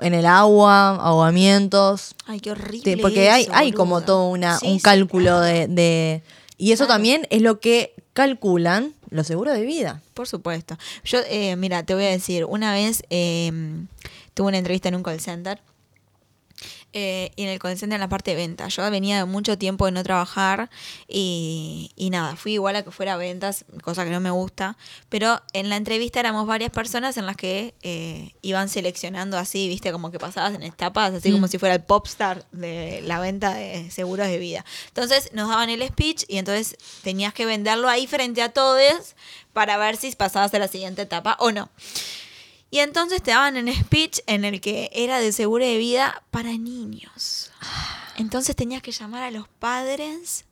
en 0.00 0.14
el 0.14 0.24
agua, 0.26 0.96
ahogamientos. 0.96 2.14
Ay, 2.26 2.40
qué 2.40 2.50
horrible. 2.52 2.96
Porque 2.98 3.28
hay, 3.30 3.42
eso, 3.44 3.52
hay 3.54 3.72
como 3.72 4.00
todo 4.02 4.28
una, 4.30 4.58
Sí, 4.58 4.66
un 4.68 4.78
sí, 4.78 4.82
cálculo 4.82 5.24
claro. 5.24 5.42
de, 5.42 5.66
de- 5.68 6.22
Y 6.56 6.72
eso 6.72 6.84
Claro. 6.86 6.94
también 6.94 7.26
es 7.30 7.42
lo 7.42 7.60
que 7.60 7.92
calculan 8.14 8.94
los 9.10 9.26
seguros 9.26 9.54
de 9.54 9.62
vida. 9.66 10.00
Por 10.14 10.26
supuesto. 10.26 10.78
Yo, 11.04 11.18
eh, 11.28 11.56
mira, 11.56 11.82
te 11.82 11.94
voy 11.94 12.04
a 12.04 12.08
decir, 12.10 12.44
una 12.46 12.72
vez 12.72 13.02
eh, 13.10 13.52
tuve 14.34 14.48
una 14.48 14.58
entrevista 14.58 14.88
en 14.88 14.94
un 14.96 15.02
call 15.02 15.20
center. 15.20 15.60
eh, 16.94 17.32
y 17.36 17.44
en 17.44 17.48
el 17.48 17.58
call 17.58 17.76
center 17.78 17.96
en 17.96 18.00
la 18.02 18.08
parte 18.10 18.32
de 18.32 18.36
venta. 18.36 18.68
Yo 18.68 18.88
venía 18.90 19.16
de 19.16 19.24
mucho 19.24 19.56
tiempo 19.56 19.86
de 19.86 19.92
no 19.92 20.02
trabajar 20.02 20.68
y, 21.08 21.90
y 21.96 22.10
nada, 22.10 22.36
fui 22.36 22.52
igual 22.52 22.76
a 22.76 22.82
que 22.82 22.90
fuera 22.90 23.16
ventas, 23.16 23.64
cosa 23.82 24.04
que 24.04 24.10
no 24.10 24.20
me 24.20 24.30
gusta. 24.30 24.76
Pero 25.08 25.40
en 25.54 25.70
la 25.70 25.76
entrevista 25.76 26.20
éramos 26.20 26.46
varias 26.46 26.70
personas 26.70 27.16
en 27.16 27.24
las 27.24 27.36
que 27.36 27.74
eh, 27.82 28.34
iban 28.42 28.68
seleccionando 28.68 29.38
así, 29.38 29.68
viste, 29.68 29.90
como 29.90 30.10
que 30.10 30.18
pasabas 30.18 30.54
en 30.54 30.62
etapas, 30.62 31.14
así 31.14 31.32
como 31.32 31.46
Mm. 31.46 31.50
si 31.50 31.58
fuera 31.58 31.74
el 31.74 31.82
popstar 31.82 32.44
de 32.52 33.00
la 33.06 33.18
venta 33.20 33.54
de 33.54 33.90
seguros 33.90 34.26
de 34.28 34.36
vida. 34.38 34.64
Entonces 34.88 35.30
nos 35.32 35.48
daban 35.48 35.70
el 35.70 35.82
speech 35.88 36.24
y 36.28 36.36
entonces 36.36 36.76
tenías 37.02 37.32
que 37.32 37.46
venderlo 37.46 37.88
ahí 37.88 38.06
frente 38.06 38.42
a 38.42 38.50
todos 38.50 39.16
para 39.54 39.78
ver 39.78 39.96
si 39.96 40.12
pasabas 40.12 40.52
a 40.52 40.58
la 40.58 40.68
siguiente 40.68 41.00
etapa 41.02 41.36
o 41.40 41.52
no. 41.52 41.70
Y 42.72 42.78
entonces 42.78 43.22
te 43.22 43.32
daban 43.32 43.58
un 43.58 43.70
speech 43.72 44.20
en 44.26 44.46
el 44.46 44.62
que 44.62 44.88
era 44.94 45.20
de 45.20 45.30
seguro 45.32 45.62
de 45.62 45.76
vida 45.76 46.22
para 46.30 46.52
niños. 46.56 47.52
Entonces 48.16 48.56
tenías 48.56 48.80
que 48.80 48.92
llamar 48.92 49.22
a 49.22 49.30
los 49.30 49.46
padres 49.46 50.46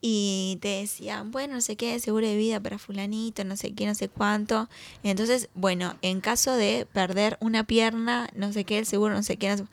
y 0.00 0.58
te 0.62 0.68
decían, 0.68 1.32
bueno, 1.32 1.54
no 1.54 1.60
sé 1.60 1.74
qué, 1.74 1.98
seguro 1.98 2.24
de 2.28 2.36
vida 2.36 2.60
para 2.60 2.78
fulanito, 2.78 3.42
no 3.42 3.56
sé 3.56 3.74
qué, 3.74 3.84
no 3.84 3.96
sé 3.96 4.08
cuánto. 4.08 4.68
Entonces, 5.02 5.48
bueno, 5.54 5.96
en 6.02 6.20
caso 6.20 6.52
de 6.52 6.86
perder 6.92 7.36
una 7.40 7.64
pierna, 7.64 8.28
no 8.36 8.52
sé 8.52 8.64
qué, 8.64 8.78
el 8.78 8.86
seguro, 8.86 9.12
no 9.14 9.24
sé 9.24 9.36
qué. 9.36 9.48
no 9.48 9.56
sé- 9.56 9.64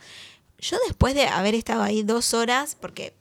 Yo 0.58 0.78
después 0.88 1.14
de 1.14 1.28
haber 1.28 1.54
estado 1.54 1.84
ahí 1.84 2.02
dos 2.02 2.34
horas, 2.34 2.76
porque 2.82 3.14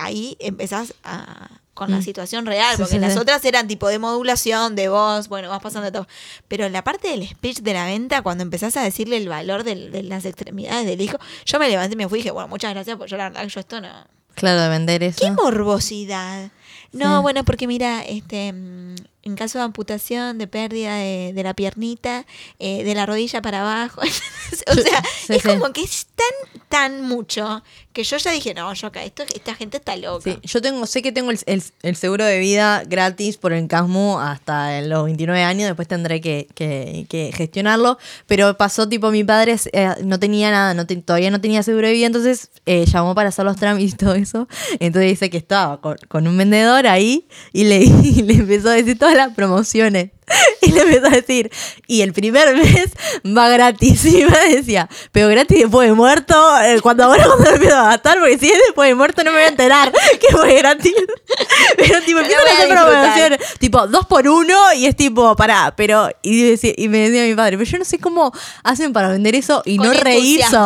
ahí 0.00 0.38
empezás 0.40 0.94
a- 1.04 1.60
con 1.76 1.90
la 1.92 1.98
Mm. 1.98 2.02
situación 2.02 2.46
real, 2.46 2.72
Sí, 2.74 2.78
porque 2.82 2.94
sí, 2.94 2.98
las 2.98 3.12
sí. 3.12 3.18
otras 3.20 3.44
eran 3.44 3.68
tipo 3.68 3.86
de 3.86 4.00
modulación, 4.00 4.74
de 4.74 4.88
voz, 4.88 5.28
bueno, 5.28 5.48
vas 5.50 5.60
pasando 5.62 5.92
todo. 5.92 6.08
Pero 6.48 6.68
la 6.68 6.82
parte 6.82 7.08
del 7.08 7.28
speech 7.28 7.58
de 7.60 7.74
la 7.74 7.84
venta, 7.84 8.22
cuando 8.22 8.42
empezás 8.42 8.76
a 8.76 8.82
decirle 8.82 9.18
el 9.18 9.28
valor 9.28 9.62
del- 9.62 9.92
de 9.92 10.02
las 10.02 10.24
extremidades 10.24 10.86
del 10.86 11.00
hijo, 11.02 11.18
yo 11.44 11.58
me 11.60 11.68
levanté 11.68 11.92
y 11.92 11.96
me 11.96 12.08
fui 12.08 12.18
y 12.18 12.22
dije, 12.22 12.32
bueno, 12.32 12.48
muchas 12.48 12.72
gracias, 12.72 12.96
porque 12.96 13.10
yo 13.10 13.16
la 13.18 13.28
verdad 13.28 13.46
yo 13.46 13.60
esto 13.60 13.80
no, 13.80 13.88
Claro, 14.34 14.60
de 14.62 14.68
vender 14.70 15.02
eso. 15.02 15.20
¡Qué 15.20 15.30
morbosidad! 15.30 16.50
No, 16.92 17.20
bueno, 17.22 17.44
porque 17.44 17.66
mira, 17.66 18.02
este, 18.04 18.52
mm, 18.52 18.94
en 19.26 19.34
caso 19.34 19.58
de 19.58 19.64
amputación, 19.64 20.38
de 20.38 20.46
pérdida 20.46 20.94
de, 20.96 21.32
de 21.34 21.42
la 21.42 21.52
piernita, 21.54 22.24
eh, 22.58 22.84
de 22.84 22.94
la 22.94 23.06
rodilla 23.06 23.42
para 23.42 23.60
abajo. 23.60 24.00
o 24.70 24.74
sea, 24.74 25.02
Sí, 25.26 25.34
es 25.34 25.42
sí. 25.42 25.48
como 25.48 25.72
que 25.72 25.82
es 25.82 26.06
tan, 26.14 26.60
tan 26.68 27.02
mucho 27.02 27.62
que 27.92 28.04
yo 28.04 28.18
ya 28.18 28.30
dije, 28.30 28.52
no, 28.54 28.72
yo 28.74 28.88
acá, 28.88 29.02
esto, 29.04 29.22
esta 29.34 29.54
gente 29.54 29.78
está 29.78 29.96
loca. 29.96 30.22
Sí, 30.30 30.38
yo 30.42 30.60
tengo, 30.62 30.84
sé 30.86 31.00
que 31.02 31.12
tengo 31.12 31.30
el, 31.30 31.38
el- 31.46 31.62
el 31.82 31.96
seguro 31.96 32.24
de 32.26 32.38
vida 32.38 32.82
gratis 32.86 33.38
por 33.38 33.52
el 33.54 33.66
CASMU 33.68 34.18
hasta 34.20 34.82
los 34.82 35.04
29 35.06 35.42
años, 35.42 35.66
después 35.66 35.88
tendré 35.88 36.20
que, 36.20 36.46
que- 36.54 37.06
que 37.08 37.32
gestionarlo, 37.34 37.98
pero 38.26 38.56
pasó 38.58 38.86
tipo 38.88 39.10
mi 39.10 39.24
padre 39.24 39.56
eh, 39.72 39.88
no 40.04 40.20
tenía 40.20 40.50
nada, 40.50 40.74
no 40.74 40.86
te- 40.86 40.96
todavía 40.96 41.30
no 41.30 41.40
tenía 41.40 41.62
seguro 41.62 41.86
de 41.88 41.94
vida, 41.94 42.06
entonces 42.06 42.50
eh, 42.66 42.84
llamó 42.86 43.14
para 43.14 43.30
hacer 43.30 43.44
los 43.46 43.56
trámites 43.56 43.94
y 43.94 43.96
todo 43.96 44.14
eso, 44.14 44.46
entonces 44.78 45.10
dice 45.12 45.30
que 45.30 45.38
estaba 45.38 45.80
con, 45.80 45.96
con 46.08 46.28
un 46.28 46.36
vendedor 46.36 46.86
ahí 46.86 47.26
y 47.54 47.64
le, 47.64 47.78
y 48.04 48.22
le 48.22 48.34
empezó 48.34 48.68
a 48.68 48.74
decir 48.74 48.98
todas 48.98 49.15
las 49.16 49.34
promociones. 49.34 50.10
Y 50.62 50.72
le 50.72 50.80
empezó 50.82 51.06
a 51.06 51.10
decir, 51.10 51.50
y 51.86 52.00
el 52.02 52.12
primer 52.12 52.54
mes 52.56 52.90
va 53.26 53.48
gratis. 53.48 54.04
Y 54.16 54.24
me 54.24 54.54
decía, 54.56 54.88
pero 55.12 55.28
gratis 55.28 55.58
después 55.60 55.88
de 55.88 55.94
muerto, 55.94 56.34
eh, 56.62 56.80
cuando 56.80 57.04
ahora 57.04 57.24
cuando 57.26 57.44
lo 57.44 57.50
empiezo 57.56 57.76
a 57.76 57.84
gastar, 57.90 58.18
porque 58.18 58.38
si 58.38 58.46
es 58.50 58.58
después 58.66 58.88
de 58.88 58.94
muerto 58.94 59.22
no 59.24 59.30
me 59.30 59.38
voy 59.38 59.46
a 59.46 59.48
enterar 59.48 59.92
que 60.20 60.36
fue 60.36 60.54
gratis. 60.56 60.92
Pero 61.76 62.00
tipo, 62.02 62.18
empiezan 62.20 62.46
a 62.48 62.52
hacer 62.52 62.68
promociones, 62.68 63.40
tipo, 63.58 63.86
dos 63.86 64.06
por 64.06 64.26
uno, 64.28 64.56
y 64.74 64.86
es 64.86 64.96
tipo, 64.96 65.34
pará, 65.36 65.74
pero, 65.76 66.08
y, 66.22 66.42
decía- 66.50 66.74
y 66.76 66.88
me 66.88 66.98
decía 67.10 67.24
mi 67.24 67.34
padre, 67.34 67.56
pero 67.58 67.68
yo 67.70 67.78
no 67.78 67.84
sé 67.84 67.98
cómo 67.98 68.32
hacen 68.64 68.92
para 68.92 69.08
vender 69.08 69.34
eso 69.34 69.62
y 69.64 69.76
Con 69.76 69.88
no 69.88 69.92
reírse. 69.94 70.56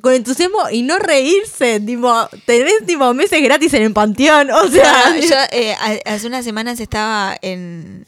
Con 0.00 0.12
entusiasmo 0.14 0.58
y 0.70 0.82
no 0.82 0.98
reírse, 0.98 1.80
tipo, 1.80 2.28
tenés 2.46 2.86
tipo 2.86 3.12
meses 3.14 3.42
gratis 3.42 3.72
en 3.74 3.82
el 3.82 3.92
panteón, 3.92 4.50
o 4.50 4.68
sea. 4.68 5.10
No, 5.14 5.16
yo 5.20 5.34
eh, 5.52 5.74
ha- 5.74 6.12
hace 6.14 6.26
unas 6.26 6.44
semanas 6.44 6.78
estaba 6.80 7.36
en, 7.42 8.04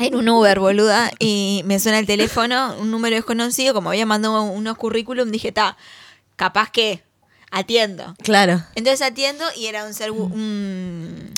en 0.00 0.14
un 0.14 0.28
Uber, 0.28 0.58
boluda, 0.60 1.10
y 1.18 1.62
me 1.64 1.78
suena 1.78 1.98
el 1.98 2.06
teléfono, 2.06 2.74
un 2.78 2.90
número 2.90 3.16
desconocido, 3.16 3.74
como 3.74 3.90
había 3.90 4.06
mandado 4.06 4.42
unos 4.42 4.76
currículum, 4.76 5.30
dije, 5.30 5.52
ta, 5.52 5.76
capaz 6.36 6.70
que 6.70 7.02
atiendo. 7.50 8.14
Claro. 8.22 8.62
Entonces 8.74 9.02
atiendo 9.02 9.44
y 9.56 9.66
era 9.66 9.84
un, 9.84 9.92
segu- 9.92 10.32
un- 10.32 11.32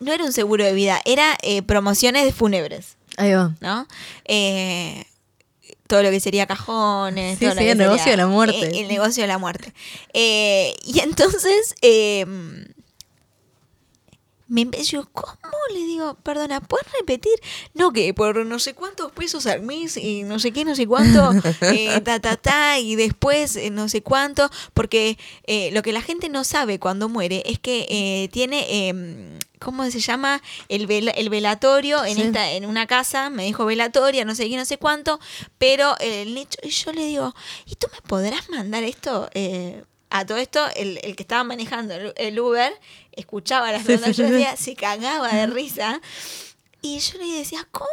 no 0.00 0.12
era 0.12 0.24
un 0.24 0.32
seguro 0.32 0.64
de 0.64 0.72
vida, 0.74 1.00
era 1.04 1.36
eh, 1.42 1.62
promociones 1.62 2.24
de 2.24 2.32
fúnebres, 2.32 2.96
Ahí 3.16 3.32
va. 3.32 3.54
¿no? 3.60 3.86
Eh, 4.24 5.04
todo 5.86 6.02
lo 6.02 6.10
que 6.10 6.20
sería 6.20 6.46
cajones, 6.46 7.38
Sí, 7.38 7.44
todo 7.44 7.54
lo 7.54 7.60
que 7.60 7.70
el 7.72 7.78
negocio 7.78 7.98
sería- 8.04 8.12
de 8.12 8.16
la 8.18 8.26
muerte. 8.26 8.58
eh, 8.66 8.80
el 8.82 8.88
negocio 8.88 9.22
de 9.22 9.26
la 9.28 9.38
muerte. 9.38 9.72
Eh, 10.12 10.74
y 10.84 11.00
entonces 11.00 11.74
eh, 11.82 12.26
me 14.48 14.60
empezó, 14.62 15.08
¿cómo? 15.12 15.36
Le 15.72 15.80
digo, 15.80 16.14
perdona, 16.22 16.60
¿puedes 16.60 16.86
repetir? 17.00 17.32
No, 17.74 17.92
que 17.92 18.14
por 18.14 18.46
no 18.46 18.58
sé 18.60 18.74
cuántos 18.74 19.10
pesos 19.12 19.46
al 19.46 19.62
mes 19.62 19.96
y 19.96 20.22
no 20.22 20.38
sé 20.38 20.52
qué, 20.52 20.64
no 20.64 20.76
sé 20.76 20.86
cuánto, 20.86 21.32
eh, 21.62 22.00
ta, 22.02 22.20
ta, 22.20 22.36
ta, 22.36 22.78
y 22.78 22.94
después 22.94 23.56
eh, 23.56 23.70
no 23.70 23.88
sé 23.88 24.02
cuánto, 24.02 24.48
porque 24.74 25.18
eh, 25.46 25.70
lo 25.72 25.82
que 25.82 25.92
la 25.92 26.00
gente 26.02 26.28
no 26.28 26.44
sabe 26.44 26.78
cuando 26.78 27.08
muere 27.08 27.42
es 27.46 27.58
que 27.58 27.86
eh, 27.88 28.28
tiene, 28.30 28.66
eh, 28.68 29.38
¿cómo 29.58 29.90
se 29.90 29.98
llama? 29.98 30.40
El, 30.68 30.86
vel- 30.86 31.12
el 31.16 31.28
velatorio 31.28 32.04
en, 32.04 32.14
Sí. 32.16 32.22
esta, 32.22 32.52
en 32.52 32.66
una 32.66 32.86
casa, 32.86 33.30
me 33.30 33.44
dijo 33.44 33.64
velatoria, 33.66 34.24
no 34.24 34.34
sé 34.36 34.48
qué, 34.48 34.56
no 34.56 34.64
sé 34.64 34.78
cuánto, 34.78 35.18
pero 35.58 35.96
el 35.98 36.34
nicho, 36.34 36.58
y 36.62 36.70
yo 36.70 36.92
le 36.92 37.04
digo, 37.06 37.34
¿y 37.66 37.74
tú 37.74 37.88
me 37.92 38.00
podrás 38.08 38.48
mandar 38.50 38.84
esto? 38.84 39.28
A 40.10 40.24
todo 40.24 40.38
esto, 40.38 40.64
el, 40.76 40.98
el 41.02 41.16
que 41.16 41.22
estaba 41.22 41.44
manejando 41.44 41.94
el, 41.94 42.12
el 42.16 42.38
Uber 42.38 42.72
escuchaba 43.12 43.72
las 43.72 43.84
preguntas 43.84 44.16
yo 44.16 44.28
decía, 44.28 44.56
se 44.56 44.74
cagaba 44.74 45.28
de 45.32 45.46
risa. 45.46 46.00
Y 46.94 46.98
yo 47.00 47.18
le 47.18 47.26
decía, 47.38 47.66
¿cómo? 47.72 47.88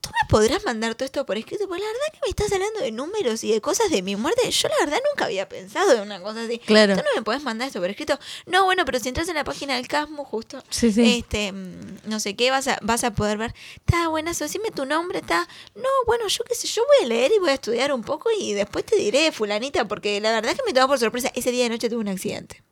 ¿Tú 0.00 0.10
me 0.10 0.28
podrás 0.28 0.64
mandar 0.64 0.94
todo 0.96 1.04
esto 1.04 1.24
por 1.24 1.36
escrito? 1.36 1.68
Pues 1.68 1.80
la 1.80 1.86
verdad 1.86 2.00
que 2.12 2.18
me 2.24 2.30
estás 2.30 2.50
hablando 2.52 2.80
de 2.80 2.90
números 2.90 3.44
y 3.44 3.52
de 3.52 3.60
cosas 3.60 3.88
de 3.90 4.02
mi 4.02 4.16
muerte. 4.16 4.50
Yo 4.50 4.68
la 4.68 4.74
verdad 4.84 4.98
nunca 5.10 5.26
había 5.26 5.48
pensado 5.48 5.92
en 5.94 6.00
una 6.02 6.20
cosa 6.20 6.42
así. 6.42 6.58
Claro. 6.58 6.96
¿Tú 6.96 7.02
no 7.02 7.10
me 7.14 7.22
podés 7.22 7.42
mandar 7.44 7.68
esto 7.68 7.80
por 7.80 7.88
escrito? 7.88 8.18
No, 8.46 8.64
bueno, 8.64 8.84
pero 8.84 8.98
si 8.98 9.08
entras 9.08 9.28
en 9.28 9.36
la 9.36 9.44
página 9.44 9.76
del 9.76 9.86
Casmo, 9.86 10.24
justo, 10.24 10.62
Sí, 10.70 10.92
sí. 10.92 11.18
este, 11.20 11.52
mm, 11.52 11.98
no 12.06 12.18
sé 12.18 12.34
qué, 12.34 12.50
vas 12.50 12.66
a, 12.66 12.78
vas 12.82 13.04
a 13.04 13.12
poder 13.12 13.38
ver. 13.38 13.54
Está 13.76 14.08
buenazo, 14.08 14.44
decime 14.44 14.70
tu 14.72 14.84
nombre, 14.86 15.20
está. 15.20 15.46
No, 15.76 15.88
bueno, 16.06 16.26
yo 16.26 16.42
qué 16.44 16.54
sé, 16.56 16.66
yo 16.66 16.82
voy 16.86 17.04
a 17.06 17.08
leer 17.08 17.30
y 17.34 17.38
voy 17.38 17.50
a 17.50 17.54
estudiar 17.54 17.92
un 17.92 18.02
poco 18.02 18.28
y 18.36 18.54
después 18.54 18.84
te 18.84 18.96
diré, 18.96 19.30
fulanita, 19.30 19.86
porque 19.86 20.20
la 20.20 20.32
verdad 20.32 20.56
que 20.56 20.62
me 20.66 20.72
tomó 20.72 20.88
por 20.88 20.98
sorpresa. 20.98 21.30
Ese 21.34 21.52
día 21.52 21.62
de 21.64 21.70
noche 21.70 21.88
tuve 21.88 22.00
un 22.00 22.08
accidente. 22.08 22.62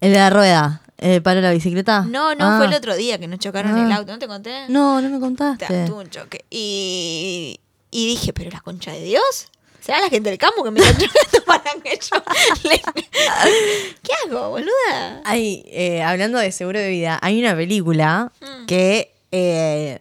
El 0.00 0.12
de 0.14 0.18
la 0.18 0.30
rueda, 0.30 0.82
palo 1.22 1.36
de 1.36 1.42
la 1.42 1.52
bicicleta. 1.52 2.02
No, 2.02 2.34
no, 2.34 2.44
Ah. 2.44 2.56
fue 2.58 2.66
el 2.66 2.74
otro 2.74 2.94
día 2.96 3.18
que 3.18 3.26
nos 3.26 3.38
chocaron 3.38 3.74
Ah. 3.76 3.84
el 3.86 3.92
auto, 3.92 4.12
¿no 4.12 4.18
te 4.18 4.26
conté? 4.28 4.68
No, 4.68 5.00
no 5.00 5.08
me 5.08 5.16
Ta, 5.16 5.20
contaste. 5.20 5.86
tuve 5.86 6.04
un 6.04 6.10
choque. 6.10 6.44
Y, 6.50 7.58
y 7.90 8.06
dije, 8.08 8.32
pero 8.32 8.50
la 8.50 8.60
concha 8.60 8.92
de 8.92 9.02
Dios. 9.02 9.48
¿Será 9.80 9.98
la 10.02 10.10
gente 10.10 10.28
del 10.28 10.38
campo 10.38 10.62
que 10.62 10.70
me 10.70 10.80
está 10.80 10.92
chocando 10.92 11.44
para 11.46 11.62
que 11.82 11.98
yo 11.98 12.22
le- 12.68 12.82
¿Qué 14.02 14.12
hago, 14.26 14.50
boluda? 14.50 15.22
Hay, 15.24 15.64
eh, 15.68 16.02
hablando 16.02 16.38
de 16.38 16.52
seguro 16.52 16.78
de 16.78 16.90
vida, 16.90 17.18
hay 17.22 17.40
una 17.42 17.54
película 17.56 18.30
Mm. 18.40 18.66
que 18.66 19.14
eh, 19.32 20.00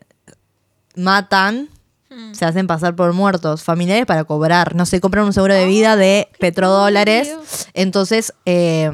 matan, 0.96 1.70
Mm. 2.10 2.34
se 2.34 2.44
hacen 2.44 2.66
pasar 2.68 2.96
por 2.96 3.14
muertos 3.14 3.64
familiares 3.64 4.06
para 4.08 4.24
cobrar. 4.24 4.76
No 4.76 4.86
sé, 4.88 5.00
compran 5.00 5.26
un 5.26 5.34
seguro 5.34 5.54
de 5.54 5.66
vida 5.68 5.96
de 5.96 6.28
petrodólares. 6.40 7.32
Entonces, 7.76 8.34
eh, 8.46 8.92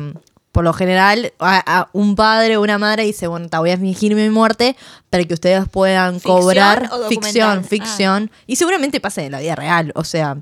por 0.56 0.64
lo 0.64 0.72
general, 0.72 1.34
a- 1.40 1.80
a 1.82 1.90
un 1.92 2.16
padre 2.16 2.56
o 2.56 2.62
una 2.62 2.78
madre 2.78 3.04
dice, 3.04 3.28
bueno, 3.28 3.50
te 3.50 3.58
voy 3.58 3.72
a 3.72 3.78
fingir 3.78 4.16
mi 4.16 4.30
muerte 4.30 4.78
para 5.10 5.26
que 5.26 5.34
ustedes 5.34 5.68
puedan 5.68 6.14
¿Ficción 6.16 6.38
cobrar 6.42 6.90
o 6.94 7.10
ficción, 7.10 7.60
Ah. 7.60 7.68
ficción. 7.68 8.32
Y 8.48 8.56
seguramente 8.56 9.02
pasa 9.02 9.22
en 9.22 9.34
la 9.34 9.42
vida 9.42 9.56
real, 9.56 9.92
o 9.96 10.06
sea. 10.06 10.38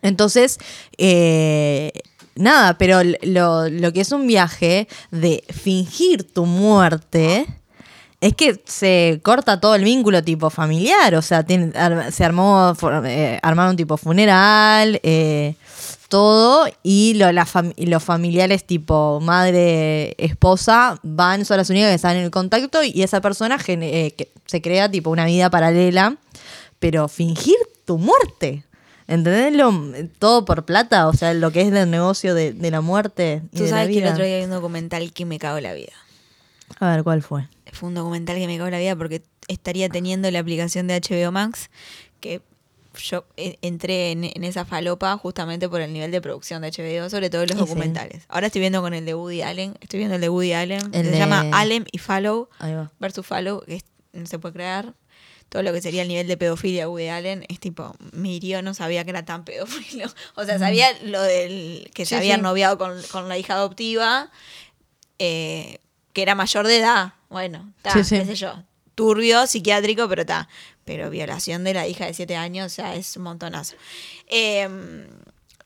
Entonces, 0.00 0.58
eh, 0.96 1.92
nada, 2.34 2.78
pero 2.78 3.00
lo, 3.22 3.68
lo 3.68 3.92
que 3.92 4.00
es 4.00 4.10
un 4.12 4.26
viaje 4.26 4.88
de 5.10 5.44
fingir 5.52 6.24
tu 6.32 6.46
muerte 6.46 7.46
es 8.22 8.34
que 8.34 8.62
se 8.64 9.20
corta 9.22 9.60
todo 9.60 9.74
el 9.74 9.84
vínculo 9.84 10.24
tipo 10.24 10.48
familiar, 10.48 11.14
o 11.14 11.20
sea, 11.22 11.42
tiene- 11.42 11.76
ar- 11.78 12.10
se 12.10 12.24
armó, 12.24 12.74
for- 12.74 13.02
eh, 13.06 13.38
armaron 13.42 13.76
tipo 13.76 13.98
funeral, 13.98 14.98
eh, 15.02 15.54
todo, 16.08 16.66
y 16.82 17.14
lo- 17.14 17.32
la 17.32 17.44
fam- 17.46 17.72
y 17.76 17.86
los 17.86 18.02
familiares 18.02 18.64
tipo 18.64 19.20
madre, 19.20 20.14
esposa, 20.18 20.98
van, 21.02 21.44
son 21.44 21.56
las 21.56 21.70
únicas 21.70 21.88
que 21.90 21.94
están 21.96 22.16
en 22.16 22.24
el 22.24 22.30
contacto 22.30 22.82
y 22.84 23.02
esa 23.02 23.20
persona 23.20 23.58
eh, 23.66 24.12
que 24.16 24.30
se 24.46 24.60
crea 24.62 24.90
tipo 24.90 25.10
una 25.10 25.24
vida 25.26 25.50
paralela, 25.50 26.16
pero 26.78 27.08
fingir 27.08 27.56
tu 27.84 27.98
muerte. 27.98 28.64
¿Entendés? 29.08 29.52
Lo, 29.54 29.72
todo 30.18 30.44
por 30.44 30.64
plata, 30.64 31.06
o 31.06 31.12
sea, 31.12 31.32
lo 31.32 31.52
que 31.52 31.60
es 31.60 31.70
del 31.70 31.88
negocio 31.90 32.34
de, 32.34 32.52
de 32.52 32.70
la 32.72 32.80
muerte. 32.80 33.42
y 33.52 33.56
Tú 33.56 33.62
de 33.64 33.70
la 33.70 33.76
sabes 33.76 33.88
que 33.96 34.02
el 34.02 34.08
otro 34.12 34.24
día 34.24 34.36
hay 34.38 34.44
un 34.44 34.50
documental 34.50 35.12
que 35.12 35.24
me 35.24 35.38
cagó 35.38 35.60
la 35.60 35.74
vida. 35.74 35.92
A 36.80 36.90
ver, 36.90 37.04
¿cuál 37.04 37.22
fue? 37.22 37.46
Fue 37.72 37.88
un 37.88 37.94
documental 37.94 38.34
que 38.36 38.48
me 38.48 38.56
cagó 38.58 38.68
la 38.70 38.78
vida 38.80 38.96
porque 38.96 39.22
estaría 39.46 39.88
teniendo 39.88 40.28
la 40.32 40.40
aplicación 40.40 40.88
de 40.88 41.00
HBO 41.00 41.30
Max 41.30 41.70
que 42.18 42.40
yo 43.02 43.24
eh, 43.36 43.58
entré 43.62 44.10
en, 44.12 44.24
en 44.24 44.44
esa 44.44 44.64
falopa 44.64 45.16
justamente 45.18 45.68
por 45.68 45.80
el 45.80 45.92
nivel 45.92 46.10
de 46.10 46.20
producción 46.20 46.62
de 46.62 46.68
HBO, 46.70 47.08
sobre 47.10 47.30
todo 47.30 47.42
los 47.42 47.50
Y 47.50 47.54
sí. 47.54 47.58
documentales. 47.60 48.24
Ahora 48.28 48.46
estoy 48.46 48.60
viendo 48.60 48.80
con 48.82 48.94
el 48.94 49.04
de 49.04 49.14
Woody 49.14 49.42
Allen, 49.42 49.76
estoy 49.80 49.98
viendo 49.98 50.14
el 50.16 50.20
de 50.20 50.28
Woody 50.28 50.52
Allen, 50.52 50.80
El 50.92 51.04
se 51.06 51.10
de- 51.12 51.18
llama 51.18 51.46
Allen 51.52 51.86
y 51.92 51.98
va. 52.74 52.90
versus 52.98 53.26
Follow, 53.26 53.62
que 53.64 53.76
es- 53.76 53.84
no 54.12 54.26
se 54.26 54.38
puede 54.38 54.54
creer. 54.54 54.94
Todo 55.48 55.62
lo 55.62 55.72
que 55.72 55.80
sería 55.80 56.02
el 56.02 56.08
nivel 56.08 56.26
de 56.26 56.36
pedofilia 56.36 56.82
de 56.82 56.86
Woody 56.88 57.08
Allen 57.08 57.44
es 57.48 57.60
tipo, 57.60 57.94
me 58.12 58.30
hirió, 58.30 58.62
no 58.62 58.74
sabía 58.74 59.04
que 59.04 59.10
era 59.10 59.24
tan 59.24 59.44
pedófilo. 59.44 60.06
O 60.34 60.44
sea, 60.44 60.58
sabía 60.58 60.88
lo 61.04 61.22
del 61.22 61.90
que 61.94 62.04
se 62.04 62.16
había 62.16 62.34
sí. 62.36 62.40
noviado 62.42 62.78
con, 62.78 63.00
con 63.12 63.28
la 63.28 63.38
hija 63.38 63.54
adoptiva, 63.54 64.30
eh, 65.18 65.78
que 66.12 66.22
era 66.22 66.34
mayor 66.34 66.66
de 66.66 66.78
edad. 66.78 67.14
Bueno, 67.28 67.72
sí. 68.04 68.16
qué 68.18 68.24
sé 68.24 68.34
yo. 68.34 68.62
Turbio, 68.94 69.46
psiquiátrico, 69.46 70.08
pero 70.08 70.22
está. 70.22 70.48
Pero 70.86 71.10
violación 71.10 71.64
de 71.64 71.74
la 71.74 71.86
hija 71.86 72.06
de 72.06 72.14
siete 72.14 72.36
años, 72.36 72.66
o 72.66 72.74
sea, 72.74 72.94
es 72.94 73.14
un 73.18 73.24
montonazo. 73.24 73.74
Eh, 74.28 74.66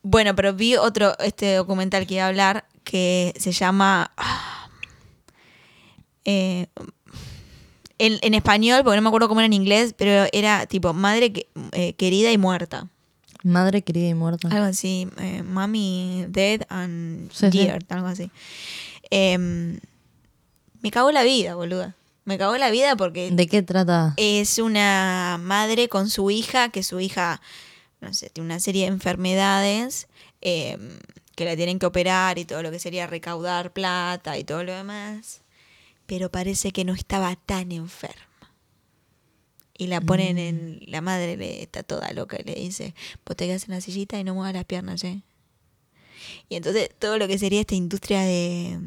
bueno, 0.03 0.35
pero 0.35 0.53
vi 0.55 0.75
otro, 0.77 1.17
este 1.21 1.55
documental 1.55 2.07
que 2.07 2.15
iba 2.15 2.25
a 2.25 2.29
hablar, 2.29 2.65
que 2.83 3.33
se 3.39 3.53
llama... 3.53 4.11
ah, 4.17 4.69
eh, 6.25 6.67
en, 7.99 8.19
en 8.23 8.35
español, 8.35 8.81
porque 8.83 8.97
no 8.97 9.03
me 9.03 9.09
acuerdo 9.09 9.29
cómo 9.29 9.41
era 9.41 9.47
en 9.47 9.53
inglés, 9.53 9.95
pero 9.97 10.27
era 10.33 10.65
tipo 10.67 10.93
madre 10.95 11.33
que- 11.33 11.49
eh, 11.73 11.93
querida 11.95 12.33
y 12.33 12.39
muerta. 12.39 12.89
Madre 13.43 13.83
querida 13.83 14.09
y 14.09 14.15
muerta. 14.15 14.49
Algo 14.49 14.65
así. 14.65 15.07
eh, 15.19 15.43
Mommy 15.43 16.25
dead 16.29 16.63
and 16.71 17.31
Sí, 17.33 17.51
sí. 17.51 17.59
dear, 17.67 17.83
algo 17.91 18.07
así. 18.07 18.31
Em, 19.11 19.81
me 20.81 20.91
cagó 20.91 21.11
la 21.13 21.23
vida, 21.25 21.55
boluda. 21.55 21.95
Me 22.25 22.39
cagó 22.39 22.57
la 22.59 22.71
vida 22.71 22.97
porque 22.97 23.31
¿De 23.31 23.47
qué 23.47 23.63
trata? 23.63 24.15
es 24.17 24.59
una 24.59 25.39
madre 25.41 25.89
con 25.89 26.09
su 26.11 26.31
hija, 26.31 26.69
que 26.69 26.83
su 26.83 27.01
hija, 27.01 27.41
no 28.01 28.13
sé, 28.15 28.31
tiene 28.31 28.47
una 28.47 28.61
serie 28.61 28.83
de 28.83 28.89
enfermedades 28.93 30.07
em, 30.41 30.99
que 31.35 31.45
la 31.45 31.57
tienen 31.57 31.79
que 31.79 31.87
operar 31.87 32.39
y 32.39 32.45
todo 32.45 32.63
lo 32.63 32.71
que 32.71 32.79
sería 32.79 33.07
recaudar 33.07 33.73
plata 33.73 34.39
y 34.39 34.45
todo 34.45 34.63
lo 34.65 34.73
demás. 34.73 35.43
Pero 36.07 36.31
parece 36.31 36.73
que 36.73 36.85
no 36.85 36.93
estaba 36.95 37.37
tan 37.37 37.73
enferma. 37.73 38.27
Y 39.79 39.87
la 39.87 40.03
ponen 40.03 40.37
en. 40.37 40.81
La 40.89 41.01
madre 41.01 41.39
le 41.39 41.63
está 41.63 41.83
toda 41.83 42.13
loca 42.13 42.37
y 42.39 42.43
le 42.43 42.55
dice: 42.55 42.95
Vos 43.25 43.35
te 43.35 43.47
quedas 43.47 43.65
en 43.65 43.71
la 43.71 43.81
sillita 43.81 44.19
y 44.19 44.25
no 44.25 44.35
muevas 44.35 44.53
las 44.53 44.67
piernas, 44.67 45.03
¿eh? 45.05 45.23
Y 46.51 46.57
entonces 46.57 46.91
todo 46.99 47.17
lo 47.17 47.27
que 47.27 47.39
sería 47.39 47.61
esta 47.61 47.75
industria 47.75 48.21
de. 48.21 48.79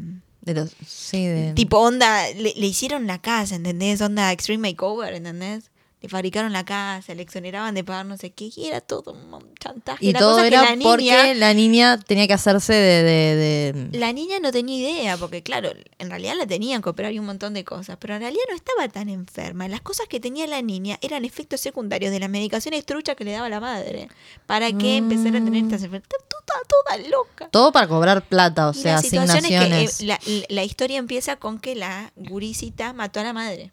De 0.45 0.53
los, 0.53 0.75
sí, 0.85 1.25
de... 1.25 1.53
Tipo 1.53 1.79
onda, 1.79 2.29
le, 2.33 2.53
le 2.55 2.67
hicieron 2.67 3.07
la 3.07 3.21
casa, 3.21 3.55
¿entendés? 3.55 4.01
Onda 4.01 4.31
Extreme 4.31 4.69
Makeover, 4.71 5.13
¿entendés? 5.13 5.71
Le 6.03 6.09
fabricaron 6.09 6.51
la 6.51 6.65
casa, 6.65 7.15
le 7.15 7.21
exoneraban 7.23 7.73
de 7.73 7.83
pagar 7.85 8.05
no 8.05 8.17
sé 8.17 8.31
qué, 8.31 8.51
y 8.55 8.65
era 8.67 8.81
todo 8.81 9.13
un 9.13 9.55
chantaje. 9.55 10.05
Y 10.05 10.11
La 10.11 10.19
todo 10.19 10.31
cosa 10.33 10.41
que 10.41 10.47
era 10.49 10.61
la 10.63 10.75
niña- 10.75 10.89
porque 10.89 11.35
la 11.35 11.53
niña 11.53 11.97
tenía 11.97 12.27
que 12.27 12.33
hacerse 12.33 12.73
de... 12.73 13.03
de- 13.03 13.73
de- 13.89 13.97
La 13.97 14.11
niña 14.11 14.37
no 14.41 14.51
tenía 14.51 14.77
idea, 14.79 15.15
porque 15.17 15.41
claro, 15.41 15.69
en 15.99 16.09
realidad 16.09 16.35
la 16.37 16.45
tenían 16.45 16.81
que 16.81 16.89
operar 16.89 17.13
y 17.13 17.19
un 17.19 17.25
montón 17.25 17.53
de 17.53 17.63
cosas, 17.63 17.95
pero 18.01 18.15
en 18.15 18.19
realidad 18.21 18.43
no 18.49 18.55
estaba 18.55 18.87
tan 18.89 19.07
enferma. 19.07 19.67
Las 19.69 19.79
cosas 19.81 20.07
que 20.09 20.19
tenía 20.19 20.45
la 20.45 20.61
niña 20.61 20.99
eran 21.01 21.23
efectos 21.23 21.61
secundarios 21.61 22.11
de 22.11 22.19
las 22.19 22.29
medicaciones 22.29 22.85
truchas 22.85 23.15
que 23.15 23.23
le 23.23 23.31
daba 23.31 23.47
la 23.47 23.61
madre, 23.61 24.09
para 24.45 24.71
que 24.73 24.97
empezara 24.97 25.39
a 25.39 25.43
tener 25.43 25.63
estas 25.63 25.83
enfermedades. 25.83 26.09
Toda, 26.45 26.59
toda 26.67 27.09
loca. 27.09 27.47
Todo 27.49 27.71
para 27.71 27.87
cobrar 27.87 28.27
plata, 28.27 28.67
o 28.67 28.71
Y 28.71 28.75
sea, 28.75 28.95
la 28.95 29.01
situación 29.01 29.37
es 29.37 29.47
que 29.47 29.55
asignaciones. 29.57 30.01
eh, 30.01 30.05
la, 30.05 30.19
la 30.49 30.63
historia 30.65 30.97
empieza 30.99 31.37
con 31.37 31.59
que 31.59 31.75
la 31.75 32.11
gurisita 32.17 32.91
mató 32.91 33.21
a 33.21 33.23
la 33.23 33.31
madre, 33.31 33.71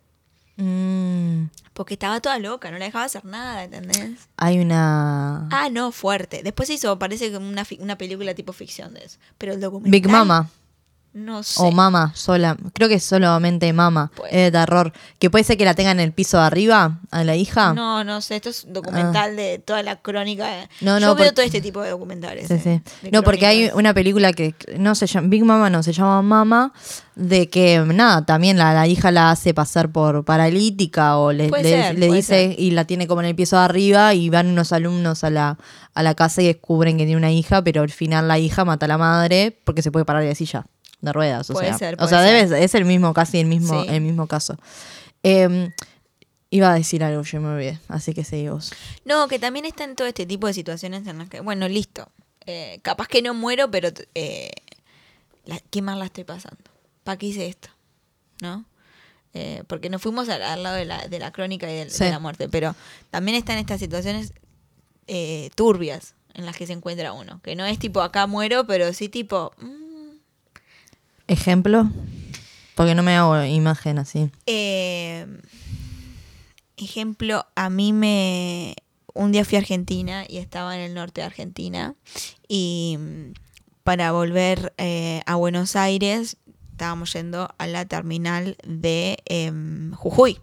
Mm, 0.57 1.00
porque 1.81 1.95
estaba 1.95 2.21
toda 2.21 2.39
loca, 2.39 2.71
no 2.71 2.77
la 2.77 2.85
dejaba 2.85 3.07
hacer 3.07 3.25
nada, 3.25 3.65
¿entendés? 3.65 4.29
hay 4.37 4.59
una... 4.59 5.49
Ah, 5.51 5.71
no, 5.71 5.93
fuerte. 5.93 6.43
Después 6.43 6.67
se 6.67 6.75
hizo, 6.75 6.99
parece 6.99 7.31
que 7.31 7.39
una, 7.39 7.67
una 7.79 7.97
película 7.97 8.35
tipo 8.35 8.53
ficción 8.53 8.93
de 8.93 9.03
eso. 9.03 9.19
Pero 9.39 9.55
el 9.55 9.63
documental... 9.63 9.91
Big 9.91 10.07
Mama. 10.07 10.51
No 11.13 11.43
sé. 11.43 11.61
O 11.61 11.73
Mama, 11.73 12.13
sola. 12.15 12.57
Creo 12.73 12.89
que 12.89 12.95
es 12.97 13.03
solamente 13.05 13.73
Mama. 13.73 14.13
Es 14.31 14.45
de 14.45 14.51
terror. 14.53 14.93
Que 15.19 15.29
puede 15.29 15.43
ser 15.45 15.57
que 15.57 15.65
la 15.65 15.75
tenga 15.75 15.91
en 15.91 15.99
el 15.99 16.13
piso 16.13 16.37
de 16.39 16.45
arriba, 16.45 17.01
a 17.11 17.25
la 17.25 17.35
hija. 17.35 17.75
No, 17.75 18.05
no 18.05 18.21
sé, 18.21 18.37
esto 18.37 18.51
es 18.51 18.67
documental 18.69 19.35
de 19.35 19.59
toda 19.59 19.83
la 19.83 19.97
crónica. 19.97 20.47
Ah. 20.49 20.69
No, 20.81 20.99
Yo 21.01 21.07
no, 21.09 21.15
veo 21.17 21.33
todo 21.35 21.45
este 21.45 21.61
tipo 21.61 21.83
de 21.83 21.91
documentales. 21.91 22.47
Sí, 22.47 22.55
eh, 22.55 22.61
sí. 22.63 22.83
de 23.03 23.11
No, 23.11 23.23
porque 23.25 23.47
hay 23.47 23.71
una 23.75 23.93
película 23.93 24.33
que 24.33 24.55
no 24.79 24.95
se 24.95 25.07
llama, 25.09 25.27
Big 25.29 25.45
Mama 25.45 25.69
no, 25.69 25.83
se 25.83 25.93
llama 25.93 26.23
Mama, 26.23 26.73
de 27.17 27.49
que 27.49 27.81
nada, 27.81 28.25
también 28.25 28.57
la, 28.57 28.73
la 28.73 28.87
hija 28.87 29.11
la 29.11 29.33
hace 29.33 29.53
pasar 29.53 29.91
por 29.91 30.25
paralítica 30.25 31.17
o 31.19 31.33
le, 31.33 31.51
le- 31.51 31.63
ser, 31.63 31.99
le 31.99 32.07
puede 32.07 32.19
dice 32.19 32.29
ser. 32.51 32.55
y 32.61 32.71
la 32.71 32.85
tiene 32.85 33.07
como 33.09 33.21
en 33.21 33.27
el 33.27 33.35
piso 33.35 33.57
de 33.57 33.63
arriba 33.65 34.15
y 34.15 34.31
van 34.31 34.47
unos 34.47 34.73
alumnos 34.73 35.25
a 35.25 35.31
la, 35.31 35.59
a 35.93 36.03
la 36.05 36.15
casa 36.15 36.41
y 36.41 36.47
descubren 36.47 36.97
que 36.97 37.05
tiene 37.05 37.17
una 37.19 37.33
hija, 37.33 37.63
pero 37.65 37.83
al 37.83 37.91
final 37.91 38.29
la 38.29 38.39
hija 38.39 38.65
mata 38.65 38.87
a 38.87 38.89
la 38.89 38.97
madre 38.99 39.59
porque 39.65 39.83
se 39.83 39.91
puede 39.91 40.05
parar 40.05 40.23
de 40.23 40.29
la 40.29 40.35
silla 40.37 40.67
de 41.01 41.13
ruedas. 41.13 41.49
O 41.51 41.55
Puede 41.55 41.69
sea, 41.69 41.79
ser, 41.79 41.95
o 41.95 41.97
puede 41.99 42.09
sea 42.11 42.23
ser. 42.23 42.49
debe, 42.49 42.65
es 42.65 42.75
el 42.75 42.85
mismo, 42.85 43.13
casi 43.15 43.39
el 43.41 43.47
mismo, 43.47 43.83
Sí. 43.83 43.89
el 43.91 44.01
mismo 44.01 44.27
caso. 44.27 44.57
Eh, 45.23 45.71
iba 46.51 46.71
a 46.73 46.75
decir 46.75 47.05
algo, 47.05 47.23
yo 47.23 47.41
me 47.41 47.49
olvidé, 47.49 47.79
así 47.89 48.13
que 48.15 48.25
seguí 48.25 48.49
vos. 48.49 48.73
No, 49.05 49.29
que 49.29 49.39
también 49.39 49.65
está 49.67 49.85
en 49.85 49.95
todo 49.97 50.09
este 50.09 50.27
tipo 50.27 50.47
de 50.47 50.53
situaciones 50.55 51.07
en 51.07 51.19
las 51.19 51.29
que, 51.29 51.41
bueno, 51.41 51.69
listo. 51.69 52.09
eh, 52.47 52.81
capaz 52.83 53.07
que 53.07 53.21
no 53.23 53.35
muero, 53.35 53.71
pero 53.71 53.91
eh, 54.15 54.51
la- 55.45 55.61
qué 55.71 55.83
mal 55.83 55.99
la 55.99 56.07
estoy 56.07 56.25
pasando. 56.25 56.63
¿Para 57.05 57.19
qué 57.19 57.27
hice 57.27 57.47
esto? 57.47 57.69
¿No? 58.41 58.65
Eh, 59.35 59.63
porque 59.69 59.91
nos 59.91 60.01
fuimos 60.03 60.29
al, 60.31 60.43
al 60.43 60.63
lado 60.63 60.77
de 60.77 60.87
la, 60.87 61.07
de 61.07 61.19
la 61.21 61.31
crónica 61.33 61.71
y 61.73 61.89
Sí. 61.91 62.05
de 62.05 62.11
la 62.11 62.19
muerte, 62.19 62.49
pero 62.49 62.75
también 63.11 63.37
están 63.37 63.59
estas 63.59 63.79
situaciones 63.79 64.33
eh, 65.07 65.51
turbias 65.55 66.15
en 66.35 66.47
las 66.47 66.57
que 66.57 66.67
se 66.67 66.73
encuentra 66.73 67.13
uno. 67.13 67.41
Que 67.43 67.55
no 67.55 67.65
es 67.67 67.79
tipo 67.79 68.01
acá 68.01 68.27
muero, 68.27 68.67
pero 68.67 68.93
sí 68.95 69.09
tipo. 69.09 69.53
mm, 69.59 69.90
¿Ejemplo? 71.31 71.89
Porque 72.75 72.97
no 72.97 73.05
me 73.05 73.15
hago 73.15 73.45
imagen 73.45 74.01
así. 74.01 74.33
Eh, 74.47 75.25
ejemplo, 76.77 77.47
a 77.55 77.71
mí 77.71 77.93
me... 77.93 78.75
Un 79.15 79.31
día 79.31 79.45
fui 79.45 79.55
a 79.55 79.61
Argentina 79.61 80.25
y 80.29 80.39
estaba 80.39 80.75
en 80.75 80.81
el 80.81 80.95
norte 80.95 81.21
de 81.21 81.29
Argentina 81.29 81.95
y 82.49 82.97
mm, 82.99 83.33
para 83.85 84.11
volver 84.11 84.73
eh, 84.77 85.23
a 85.25 85.37
Buenos 85.37 85.77
Aires 85.77 86.37
estábamos 86.73 87.13
yendo 87.13 87.49
a 87.59 87.67
la 87.69 87.85
terminal 87.85 88.57
de 88.67 89.19
em, 89.27 89.93
Jujuy. 89.93 90.41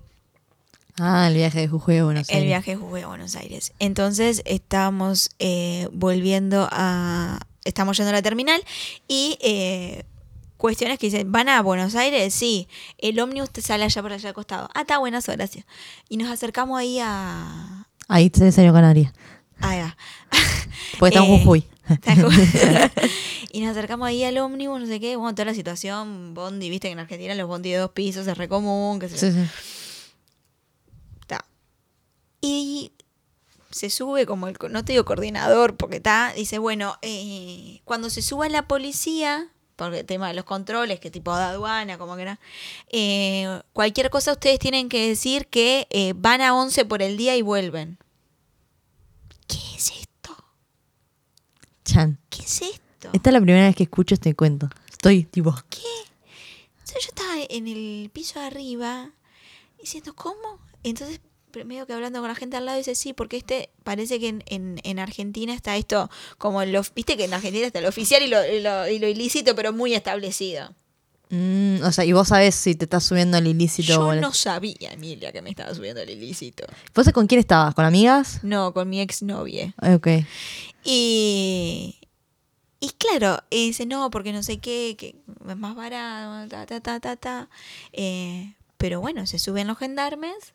Ah, 0.98 1.27
el 1.27 1.36
viaje 1.36 1.60
de 1.60 1.67
Jujuy 1.67 1.98
a 1.98 2.06
Buenos 2.06 2.29
El 2.29 2.36
Aires. 2.36 2.48
viaje 2.48 2.72
de 2.72 2.77
Jujuy 2.77 3.01
a 3.01 3.08
Buenos 3.08 3.36
Aires. 3.36 3.74
Entonces 3.79 4.41
estábamos 4.46 5.32
eh, 5.39 5.89
volviendo 5.91 6.65
a... 6.72 7.41
Estamos 7.65 7.98
yendo 7.98 8.12
a 8.12 8.13
la 8.13 8.22
terminal 8.22 8.63
y 9.10 9.38
cuestiones 10.58 11.00
que 11.00 11.08
dicen, 11.08 11.32
¿van 11.32 11.50
a 11.50 11.62
Buenos 11.62 11.96
Aires? 11.96 12.34
Sí. 12.34 12.68
El 12.98 13.20
ómnibus 13.20 13.52
te 13.52 13.62
sale 13.62 13.84
allá 13.84 14.02
por 14.02 14.12
allá 14.14 14.30
al 14.30 14.36
costado. 14.36 14.70
Ah, 14.74 14.82
está 14.82 14.98
buenas 14.98 15.26
gracias. 15.28 15.66
Y 16.10 16.18
nos 16.18 16.30
acercamos 16.30 16.80
ahí 16.80 17.00
a... 17.02 17.88
Ahí 18.08 18.32
se 18.34 18.52
salió 18.52 18.74
Canaria. 18.74 19.14
Ahí 19.60 19.80
va. 19.80 19.98
Porque 21.00 21.16
está 21.16 21.26
en 21.26 21.32
Eh, 21.34 21.40
Jujuy. 21.40 21.66
En 22.06 22.22
Jujuy. 22.22 22.50
y 23.52 23.62
nos 23.62 23.72
acercamos 23.72 24.08
ahí 24.08 24.24
al 24.24 24.38
ómnibus, 24.38 24.80
no 24.80 24.86
sé 24.86 25.00
qué. 25.00 25.16
Bueno, 25.16 25.34
toda 25.36 25.46
la 25.46 25.54
situación, 25.54 26.34
Bondi, 26.34 26.70
viste 26.70 26.88
que 26.88 26.94
en 26.94 27.00
Argentina 27.00 27.36
los 27.36 27.48
Bondi 27.48 27.72
de 27.72 27.78
dos 27.78 27.92
pisos 27.92 28.28
es 28.28 28.38
re 28.38 28.48
común, 28.48 29.00
que 29.00 29.10
se 29.10 29.18
Sí, 29.18 29.32
sí. 29.32 29.48
Está. 31.22 31.46
Y 32.42 32.92
se 33.72 33.90
sube 33.90 34.26
como 34.26 34.48
el, 34.48 34.58
no 34.70 34.86
te 34.86 34.94
digo 34.94 35.06
coordinador, 35.06 35.76
porque 35.76 35.98
está, 35.98 36.34
dice, 36.36 36.58
bueno, 36.58 36.98
eh, 37.02 37.82
cuando 37.86 38.10
se 38.10 38.22
suba 38.22 38.48
la 38.50 38.68
policía, 38.68 39.50
porque 39.78 40.00
el 40.00 40.06
tema 40.06 40.28
de 40.28 40.34
los 40.34 40.44
controles, 40.44 41.00
que 41.00 41.10
tipo 41.10 41.36
de 41.38 41.44
aduana, 41.44 41.98
como 41.98 42.16
que 42.18 42.24
era, 42.24 42.40
eh, 42.90 43.62
cualquier 43.72 44.10
cosa 44.10 44.34
ustedes 44.34 44.60
tienen 44.60 44.90
que 44.90 45.08
decir 45.08 45.48
que 45.48 45.88
eh, 45.92 46.13
van 46.18 46.42
a 46.42 46.54
11 46.54 46.84
por 46.86 47.02
el 47.02 47.16
día 47.16 47.38
y 47.38 47.42
vuelven. 47.42 47.98
¿Qué 49.48 49.60
es 49.78 49.92
esto? 49.92 50.36
Chan. 51.86 52.20
¿Qué 52.30 52.42
es 52.42 52.62
esto? 52.62 53.10
Esta 53.13 53.30
es 53.30 53.34
la 53.34 53.40
primera 53.40 53.68
vez 53.68 53.76
que 53.76 53.84
escucho 53.84 54.16
este 54.16 54.36
cuento. 54.36 54.68
Estoy 54.90 55.24
tipo. 55.24 55.56
¿Qué? 55.70 55.80
Entonces 56.80 57.04
yo 57.04 57.10
estaba 57.10 57.36
en 57.48 57.68
el 57.68 58.10
piso 58.12 58.40
de 58.40 58.48
arriba 58.48 59.12
diciendo, 59.80 60.13
¿cómo? 60.16 60.60
Entonces, 60.84 61.22
medio 61.65 61.86
que 61.88 61.93
hablando 61.93 62.20
con 62.20 62.28
la 62.30 62.36
gente 62.36 62.58
al 62.58 62.65
lado, 62.65 62.78
dice, 62.78 62.96
sí, 62.96 63.13
porque 63.13 63.38
este 63.38 63.70
parece 63.84 64.20
que 64.20 64.28
en, 64.30 64.43
en, 64.48 64.80
en 64.84 65.00
Argentina 65.00 65.54
está 65.54 65.76
esto, 65.78 66.10
como 66.38 66.63
lo, 66.65 66.82
viste 66.96 67.17
que 67.17 67.26
en 67.26 67.34
Argentina 67.34 67.65
está 67.65 67.82
lo 67.82 67.89
oficial 67.89 68.22
y 68.24 68.28
lo, 68.28 68.46
y 68.46 68.62
lo, 68.62 68.88
y 68.88 69.00
lo 69.00 69.08
ilícito, 69.08 69.56
pero 69.56 69.74
muy 69.74 69.93
establecido. 69.93 70.74
mm, 71.30 71.84
o 71.84 71.91
sea, 71.91 72.06
y 72.06 72.13
vos 72.13 72.28
sabés 72.30 72.56
si 72.56 72.76
te 72.76 72.86
estás 72.86 73.04
subiendo 73.04 73.38
el 73.38 73.48
ilícito 73.48 73.88
Yo 73.93 74.08
o 74.08 74.13
el- 74.13 74.22
no 74.22 74.34
sabía, 74.34 74.91
Emilia, 74.93 75.32
que 75.32 75.41
me 75.41 75.50
estaba 75.50 75.74
subiendo 75.76 76.02
el 76.02 76.10
ilícito. 76.10 76.65
¿Vos 76.96 77.10
con 77.13 77.28
quién 77.28 77.39
estabas? 77.39 77.76
¿Con 77.76 77.84
amigas? 77.86 78.39
No, 78.43 78.74
con 78.74 78.89
mi 78.89 79.02
exnovia. 79.02 79.74
Ah, 79.78 79.93
Ok. 79.96 80.08
Y, 80.89 81.96
y 82.80 82.89
claro, 82.91 83.43
y 83.50 83.67
dice, 83.67 83.86
no, 83.86 84.10
porque 84.10 84.32
no 84.32 84.41
sé 84.41 84.60
qué, 84.60 84.96
que 84.98 85.15
es 85.50 85.58
más 85.58 85.76
barato, 85.76 86.48
ta, 86.50 86.65
ta, 86.65 86.80
ta, 86.80 87.00
ta, 87.00 87.15
ta. 87.17 87.50
Eh, 87.91 88.54
pero 88.78 89.02
bueno, 89.02 89.26
se 89.28 89.38
suben 89.39 89.67
los 89.67 89.78
gendarmes 89.78 90.54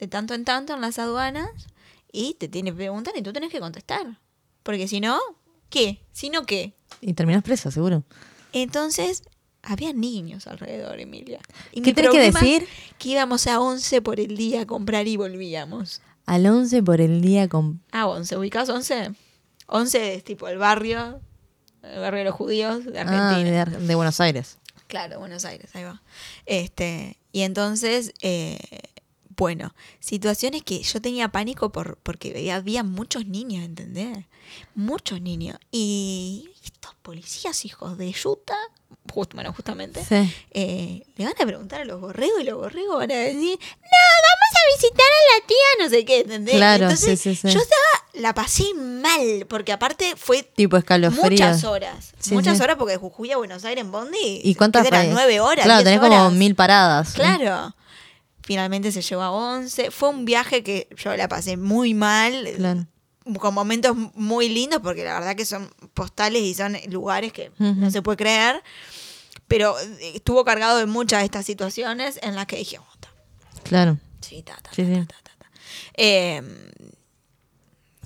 de 0.00 0.08
tanto 0.08 0.34
en 0.34 0.44
tanto 0.44 0.74
en 0.74 0.80
las 0.80 0.98
aduanas 0.98 1.50
y 2.10 2.34
te 2.34 2.48
tiene 2.48 2.72
preguntan 2.72 3.14
y 3.16 3.22
tú 3.22 3.32
tenés 3.32 3.50
que 3.52 3.60
contestar. 3.60 4.18
Porque 4.62 4.88
si 4.88 5.00
no, 5.00 5.18
¿qué? 5.68 6.02
Si 6.12 6.30
no, 6.30 6.44
¿qué? 6.46 6.72
Y 7.00 7.12
terminás 7.12 7.42
presa, 7.42 7.70
seguro. 7.70 8.02
Entonces, 8.52 9.22
había 9.62 9.92
niños 9.92 10.46
alrededor, 10.46 10.98
Emilia. 11.00 11.40
Y 11.72 11.82
¿Qué 11.82 11.92
tenés 11.94 12.10
que 12.10 12.20
decir? 12.32 12.66
Que 12.98 13.10
íbamos 13.10 13.46
a 13.46 13.60
11 13.60 14.02
por 14.02 14.18
el 14.20 14.36
día 14.36 14.62
a 14.62 14.66
comprar 14.66 15.06
y 15.06 15.16
volvíamos. 15.16 16.00
Al 16.26 16.46
11 16.46 16.82
por 16.82 17.00
el 17.00 17.20
día 17.20 17.48
con. 17.48 17.80
Ah, 17.92 18.06
11, 18.06 18.36
¿ubicás 18.36 18.68
11? 18.68 19.12
11 19.66 20.14
es 20.14 20.24
tipo 20.24 20.48
el 20.48 20.58
barrio, 20.58 21.20
el 21.82 22.00
barrio 22.00 22.18
de 22.18 22.24
los 22.24 22.34
judíos 22.34 22.84
de 22.84 22.98
Ah, 22.98 23.02
Argentina. 23.02 23.50
de, 23.50 23.58
Ar- 23.58 23.78
de 23.80 23.94
Buenos 23.94 24.20
Aires. 24.20 24.58
Claro, 24.88 25.20
Buenos 25.20 25.44
Aires, 25.44 25.70
ahí 25.74 25.84
va. 25.84 26.02
Este, 26.46 27.16
y 27.32 27.42
entonces, 27.42 28.12
eh, 28.22 28.58
bueno, 29.40 29.74
situaciones 30.00 30.62
que 30.62 30.82
yo 30.82 31.00
tenía 31.00 31.28
pánico 31.28 31.72
por, 31.72 31.96
porque 32.02 32.52
había, 32.52 32.82
muchos 32.82 33.24
niños, 33.24 33.64
¿entendés? 33.64 34.26
Muchos 34.74 35.22
niños. 35.22 35.56
Y 35.72 36.50
estos 36.62 36.94
policías 37.00 37.64
hijos 37.64 37.96
de 37.96 38.12
yuta, 38.12 38.54
justo, 39.10 39.36
bueno, 39.36 39.54
justamente, 39.54 40.04
Sí. 40.04 40.30
eh, 40.50 41.06
le 41.16 41.24
van 41.24 41.32
a 41.40 41.46
preguntar 41.46 41.80
a 41.80 41.84
los 41.86 42.02
borregos 42.02 42.38
y 42.38 42.44
los 42.44 42.58
borregos 42.58 42.98
van 42.98 43.10
a 43.12 43.14
decir, 43.14 43.58
no, 43.58 43.98
vamos 44.28 44.50
a 44.52 44.76
visitar 44.76 45.06
a 45.06 45.40
la 45.40 45.46
tía, 45.46 45.84
no 45.84 45.88
sé 45.88 46.04
qué, 46.04 46.20
¿entendés? 46.20 46.56
Claro, 46.56 46.84
Entonces, 46.84 47.18
sí, 47.18 47.34
sí, 47.34 47.48
sí. 47.48 47.54
yo 47.54 47.60
estaba, 47.60 48.04
la 48.12 48.34
pasé 48.34 48.74
mal, 48.74 49.46
porque 49.48 49.72
aparte 49.72 50.16
fue 50.16 50.42
Tipo 50.42 50.76
escalofrío. 50.76 51.30
muchas 51.30 51.64
horas. 51.64 52.12
Muchas 52.30 52.60
horas 52.60 52.76
porque 52.76 52.92
de 52.92 52.98
Jujuy 52.98 53.32
a 53.32 53.38
Buenos 53.38 53.64
Aires 53.64 53.82
en 53.82 53.90
Bondi. 53.90 54.42
¿Y 54.44 54.54
cuántas 54.54 54.82
¿qué 54.82 54.88
eran? 54.88 55.10
Nueve 55.14 55.40
horas. 55.40 55.64
Claro, 55.64 55.82
tenés 55.82 55.98
como 56.00 56.30
mil 56.30 56.54
paradas. 56.54 57.14
Claro. 57.14 57.74
Finalmente 58.50 58.90
se 58.90 59.00
llevó 59.00 59.22
a 59.22 59.30
11. 59.30 59.92
Fue 59.92 60.08
un 60.08 60.24
viaje 60.24 60.64
que 60.64 60.88
yo 60.96 61.16
la 61.16 61.28
pasé 61.28 61.56
muy 61.56 61.94
mal. 61.94 62.48
Claro. 62.56 62.84
Con 63.38 63.54
momentos 63.54 63.96
muy 64.14 64.48
lindos, 64.48 64.80
porque 64.82 65.04
la 65.04 65.14
verdad 65.20 65.36
que 65.36 65.44
son 65.44 65.70
postales 65.94 66.42
y 66.42 66.52
son 66.54 66.76
lugares 66.88 67.32
que 67.32 67.52
no 67.58 67.92
se 67.92 68.02
puede 68.02 68.16
creer. 68.16 68.60
Pero 69.46 69.78
eh, 69.78 70.12
estuvo 70.16 70.44
cargado 70.44 70.78
de 70.78 70.86
muchas 70.86 71.20
de 71.20 71.26
estas 71.26 71.46
situaciones 71.46 72.18
en 72.24 72.34
las 72.34 72.46
que 72.46 72.56
dije, 72.56 72.80
oh, 72.80 72.96
ta, 72.98 73.08
Claro. 73.62 73.98
sí, 74.20 74.42
ta, 74.42 74.56
ta, 74.60 74.72
Sí, 74.74 74.84
sí. 74.84 74.94
ta, 75.06 75.14
ta, 75.22 75.30
ta. 75.38 75.46
Eh, 75.94 76.42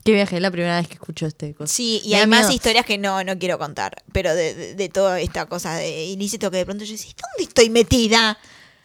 ¿Qué 0.04 0.12
viaje? 0.12 0.37
Es 0.37 0.42
la 0.42 0.50
primera 0.50 0.76
vez 0.78 0.88
que 0.88 0.94
escucho 0.94 1.24
este 1.24 1.54
cosa. 1.54 1.72
Sí, 1.72 2.02
y 2.04 2.12
hay 2.12 2.26
más 2.26 2.52
historias 2.52 2.85
que 2.85 2.98
no, 2.98 3.24
no 3.24 3.38
quiero 3.38 3.59
contar, 3.59 4.02
pero 4.12 4.35
de, 4.35 4.54
de, 4.54 4.74
de 4.74 4.88
toda 4.90 5.18
esta 5.20 5.46
cosa 5.46 5.76
de 5.76 6.04
ilícito 6.04 6.50
que 6.50 6.59
de 6.59 6.66
pronto 6.66 6.85
yo 6.85 6.92
decía, 6.92 7.14
¿dónde 7.18 7.48
estoy 7.48 7.70
metida? 7.70 8.37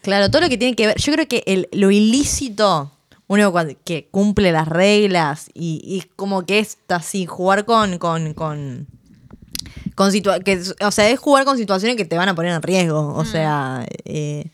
Claro, 0.01 0.29
todo 0.29 0.41
lo 0.43 0.49
que 0.49 0.57
tiene 0.57 0.75
que 0.75 0.87
ver. 0.87 0.97
Yo 0.97 1.11
creo 1.13 1.27
que 1.27 1.43
el, 1.45 1.67
lo 1.71 1.91
ilícito 1.91 2.91
uno 3.27 3.53
que 3.85 4.07
cumple 4.09 4.51
las 4.51 4.67
reglas 4.67 5.49
y, 5.53 5.81
y 5.83 6.01
como 6.15 6.45
que 6.47 6.59
es 6.59 6.79
así, 6.87 7.27
jugar 7.27 7.63
con, 7.65 7.99
con, 7.99 8.33
con, 8.33 8.87
con 9.93 10.11
situa- 10.11 10.43
que, 10.43 10.59
o 10.83 10.91
sea, 10.91 11.09
es 11.09 11.19
jugar 11.19 11.45
con 11.45 11.55
situaciones 11.57 11.95
que 11.95 12.05
te 12.05 12.17
van 12.17 12.27
a 12.27 12.33
poner 12.33 12.53
en 12.53 12.61
riesgo. 12.63 13.13
O 13.13 13.25
sea, 13.25 13.85
eh, 14.05 14.49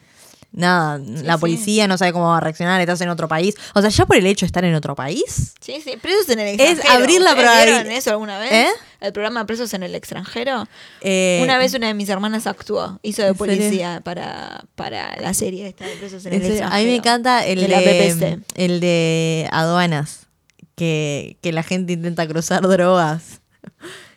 nada, 0.55 0.97
la 1.23 1.33
sí. 1.35 1.39
policía 1.39 1.87
no 1.87 1.97
sabe 1.97 2.13
cómo 2.13 2.29
va 2.29 2.37
a 2.37 2.41
reaccionar, 2.41 2.79
estás 2.81 3.01
en 3.01 3.09
otro 3.09 3.27
país. 3.27 3.55
O 3.73 3.81
sea, 3.81 3.89
ya 3.89 4.05
por 4.05 4.15
el 4.17 4.25
hecho 4.25 4.45
de 4.45 4.47
estar 4.47 4.63
en 4.65 4.73
otro 4.75 4.95
país. 4.95 5.53
Sí, 5.59 5.81
sí, 5.83 5.97
presos 6.01 6.29
en 6.29 6.39
el 6.39 6.59
Es 6.59 6.71
extranjero. 6.71 7.03
abrir 7.03 7.21
la 7.21 7.31
¿Ustedes 7.31 7.49
probabil- 7.49 7.65
vieron 7.65 7.91
eso 7.91 8.09
alguna 8.11 8.39
vez? 8.39 8.51
¿Eh? 8.51 8.67
El 9.01 9.13
programa 9.13 9.45
Presos 9.45 9.73
en 9.73 9.83
el 9.83 9.93
extranjero. 9.93 10.67
eh, 11.01 11.39
una 11.43 11.57
vez 11.59 11.73
una 11.75 11.87
de 11.87 11.93
mis 11.93 12.09
hermanas 12.09 12.47
actuó, 12.47 12.99
hizo 13.03 13.21
de 13.21 13.33
policía 13.35 14.01
para, 14.03 14.63
para 14.75 15.15
la 15.21 15.33
serie 15.33 15.67
esta 15.67 15.85
de 15.85 15.95
Presos 15.97 16.25
en 16.25 16.33
en 16.33 16.41
el 16.41 16.47
serio, 16.47 16.55
extranjero. 16.63 16.75
a 16.75 16.79
mí 16.83 16.85
me 16.91 16.95
encanta 16.95 17.45
el 17.45 17.59
de 17.67 18.39
el 18.55 18.79
de 18.79 19.47
aduanas, 19.51 20.27
que, 20.75 21.37
que 21.41 21.51
la 21.51 21.61
gente 21.63 21.93
intenta 21.93 22.27
cruzar 22.27 22.61
drogas. 22.67 23.41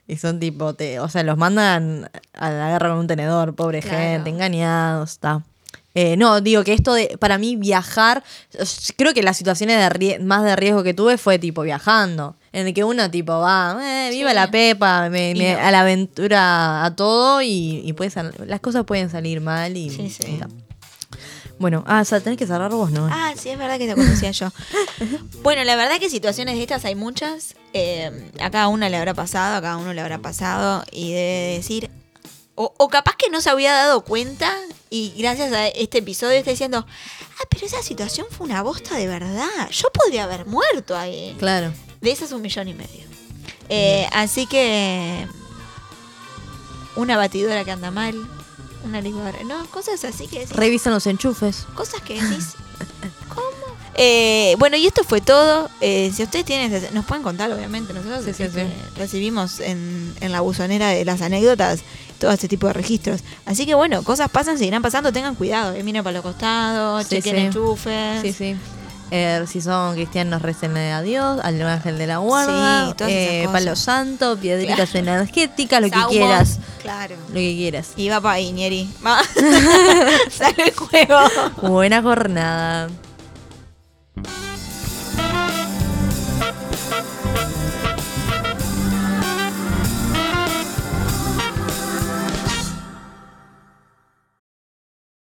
Y 0.06 0.16
son 0.16 0.40
tipo, 0.40 0.72
te, 0.74 1.00
o 1.00 1.08
sea, 1.10 1.22
los 1.22 1.36
mandan 1.36 2.10
a 2.32 2.50
la 2.50 2.70
guerra 2.70 2.88
con 2.90 2.98
un 3.00 3.06
tenedor, 3.06 3.54
pobre 3.54 3.80
Claro. 3.82 3.98
gente, 3.98 4.30
engañados, 4.30 5.12
está. 5.12 5.42
Eh, 6.00 6.16
no, 6.16 6.40
digo 6.40 6.62
que 6.62 6.74
esto 6.74 6.94
de, 6.94 7.16
para 7.18 7.38
mí, 7.38 7.56
viajar, 7.56 8.22
creo 8.96 9.12
que 9.14 9.22
las 9.24 9.36
situaciones 9.36 9.76
de 9.98 10.18
más 10.20 10.44
de 10.44 10.54
riesgo 10.54 10.84
que 10.84 10.94
tuve 10.94 11.18
fue 11.18 11.40
tipo 11.40 11.62
viajando, 11.62 12.36
en 12.52 12.68
el 12.68 12.72
que 12.74 12.84
uno 12.84 13.10
tipo 13.10 13.32
va, 13.40 13.76
eh, 13.82 14.10
viva 14.10 14.30
Sí. 14.30 14.34
la 14.36 14.48
pepa, 14.50 15.08
me- 15.10 15.34
me- 15.34 15.54
no. 15.54 15.58
a 15.58 15.70
la 15.72 15.80
aventura, 15.80 16.84
a 16.84 16.94
todo, 16.94 17.42
y, 17.42 17.82
y 17.84 17.92
puede 17.94 18.10
sal- 18.10 18.32
las 18.46 18.60
cosas 18.60 18.84
pueden 18.84 19.10
salir 19.10 19.40
mal. 19.40 19.76
Y, 19.76 19.90
Sí, 19.90 20.08
sí. 20.08 20.38
y. 20.38 20.40
Bueno, 21.58 21.82
ah, 21.88 22.02
o 22.02 22.04
sea, 22.04 22.20
tenés 22.20 22.38
que 22.38 22.46
cerrar 22.46 22.70
vos, 22.70 22.92
¿no? 22.92 23.08
Ah, 23.10 23.32
sí, 23.36 23.48
es 23.48 23.58
verdad 23.58 23.78
que 23.78 23.88
te 23.88 23.94
conocía 23.96 24.30
yo. 24.30 24.50
Bueno, 25.42 25.64
la 25.64 25.74
verdad 25.74 25.98
que 25.98 26.08
situaciones 26.10 26.54
de 26.54 26.62
estas 26.62 26.84
hay 26.84 26.94
muchas. 26.94 27.56
Eh, 27.72 28.30
a 28.40 28.50
cada 28.50 28.68
una 28.68 28.88
le 28.88 28.96
habrá 28.96 29.14
pasado, 29.14 29.56
a 29.56 29.60
cada 29.62 29.76
uno 29.78 29.92
le 29.92 30.00
habrá 30.00 30.18
pasado. 30.18 30.84
Y 30.92 31.12
decir. 31.12 31.90
O, 32.60 32.74
o 32.76 32.88
capaz 32.88 33.14
que 33.16 33.30
no 33.30 33.40
se 33.40 33.50
había 33.50 33.72
dado 33.72 34.00
cuenta 34.00 34.52
y 34.90 35.14
gracias 35.16 35.52
a 35.52 35.68
este 35.68 35.98
episodio 35.98 36.38
está 36.38 36.50
diciendo, 36.50 36.84
ah, 36.88 37.44
pero 37.48 37.66
esa 37.66 37.82
situación 37.82 38.26
fue 38.36 38.46
una 38.48 38.62
bosta 38.62 38.96
de 38.96 39.06
verdad. 39.06 39.70
Yo 39.70 39.88
podría 39.92 40.24
haber 40.24 40.44
muerto 40.44 40.96
ahí. 40.96 41.36
Claro. 41.38 41.72
De 42.00 42.10
esas 42.10 42.32
un 42.32 42.42
millón 42.42 42.66
y 42.66 42.74
medio. 42.74 43.04
Eh, 43.68 44.08
así 44.12 44.46
que 44.46 45.26
una 46.96 47.16
batidora 47.16 47.64
que 47.64 47.70
anda 47.70 47.92
mal, 47.92 48.16
una 48.84 49.00
licuadora, 49.00 49.38
no, 49.44 49.64
cosas 49.66 50.02
así 50.04 50.26
que 50.26 50.40
decís, 50.40 50.56
Revisan 50.56 50.92
los 50.92 51.06
enchufes. 51.06 51.66
cosas 51.76 52.00
que 52.02 52.14
decís, 52.14 52.54
¿cómo? 53.28 53.46
Eh, 53.94 54.56
bueno, 54.58 54.76
y 54.76 54.86
esto 54.86 55.04
fue 55.04 55.20
todo. 55.20 55.70
Eh, 55.80 56.10
si 56.14 56.22
ustedes 56.24 56.44
tienen, 56.44 56.88
nos 56.92 57.04
pueden 57.04 57.22
contar, 57.22 57.52
obviamente. 57.52 57.92
Nosotros 57.92 58.24
Sí, 58.24 58.32
sí, 58.32 58.42
este, 58.44 58.66
sí. 58.66 58.72
recibimos 58.96 59.60
en, 59.60 60.14
en 60.20 60.32
la 60.32 60.40
buzonera 60.40 60.88
de 60.88 61.04
las 61.04 61.20
anécdotas 61.20 61.80
todo 62.18 62.30
este 62.32 62.48
tipo 62.48 62.66
de 62.66 62.72
registros. 62.72 63.22
Así 63.46 63.64
que 63.66 63.74
bueno, 63.74 64.02
cosas 64.02 64.28
pasan, 64.30 64.58
seguirán 64.58 64.82
pasando, 64.82 65.12
tengan 65.12 65.34
cuidado. 65.34 65.74
Eh, 65.74 65.82
miren 65.82 66.02
para 66.04 66.14
los 66.14 66.22
costados, 66.22 67.06
Sí, 67.06 67.16
chequen 67.16 67.36
sí. 67.36 67.40
enchufes. 67.46 68.22
Sí, 68.22 68.32
sí. 68.32 68.56
Eh, 69.10 69.44
si 69.48 69.62
son 69.62 69.94
cristianos, 69.94 70.42
recenle 70.42 70.92
a 70.92 71.00
Dios, 71.00 71.40
al 71.42 71.62
ángel 71.62 71.96
de 71.96 72.06
la 72.06 72.18
guarda, 72.18 72.88
Sí, 72.98 73.04
eh, 73.08 73.48
palo 73.50 73.74
santo, 73.74 74.36
piedritas 74.36 74.90
Claro. 74.90 75.08
energéticas, 75.08 75.80
lo 75.80 75.88
que 75.90 75.98
quieras. 76.10 76.58
Claro. 76.82 77.16
Lo 77.28 77.34
que 77.34 77.54
quieras. 77.56 77.92
Y 77.96 78.10
va 78.10 78.20
para 78.20 78.34
ahí, 78.34 78.52
Nieri. 78.52 78.86
Va. 79.06 79.20
Sale 80.30 80.62
el 80.64 80.74
juego. 80.74 81.16
Buena 81.62 82.02
jornada. 82.02 82.88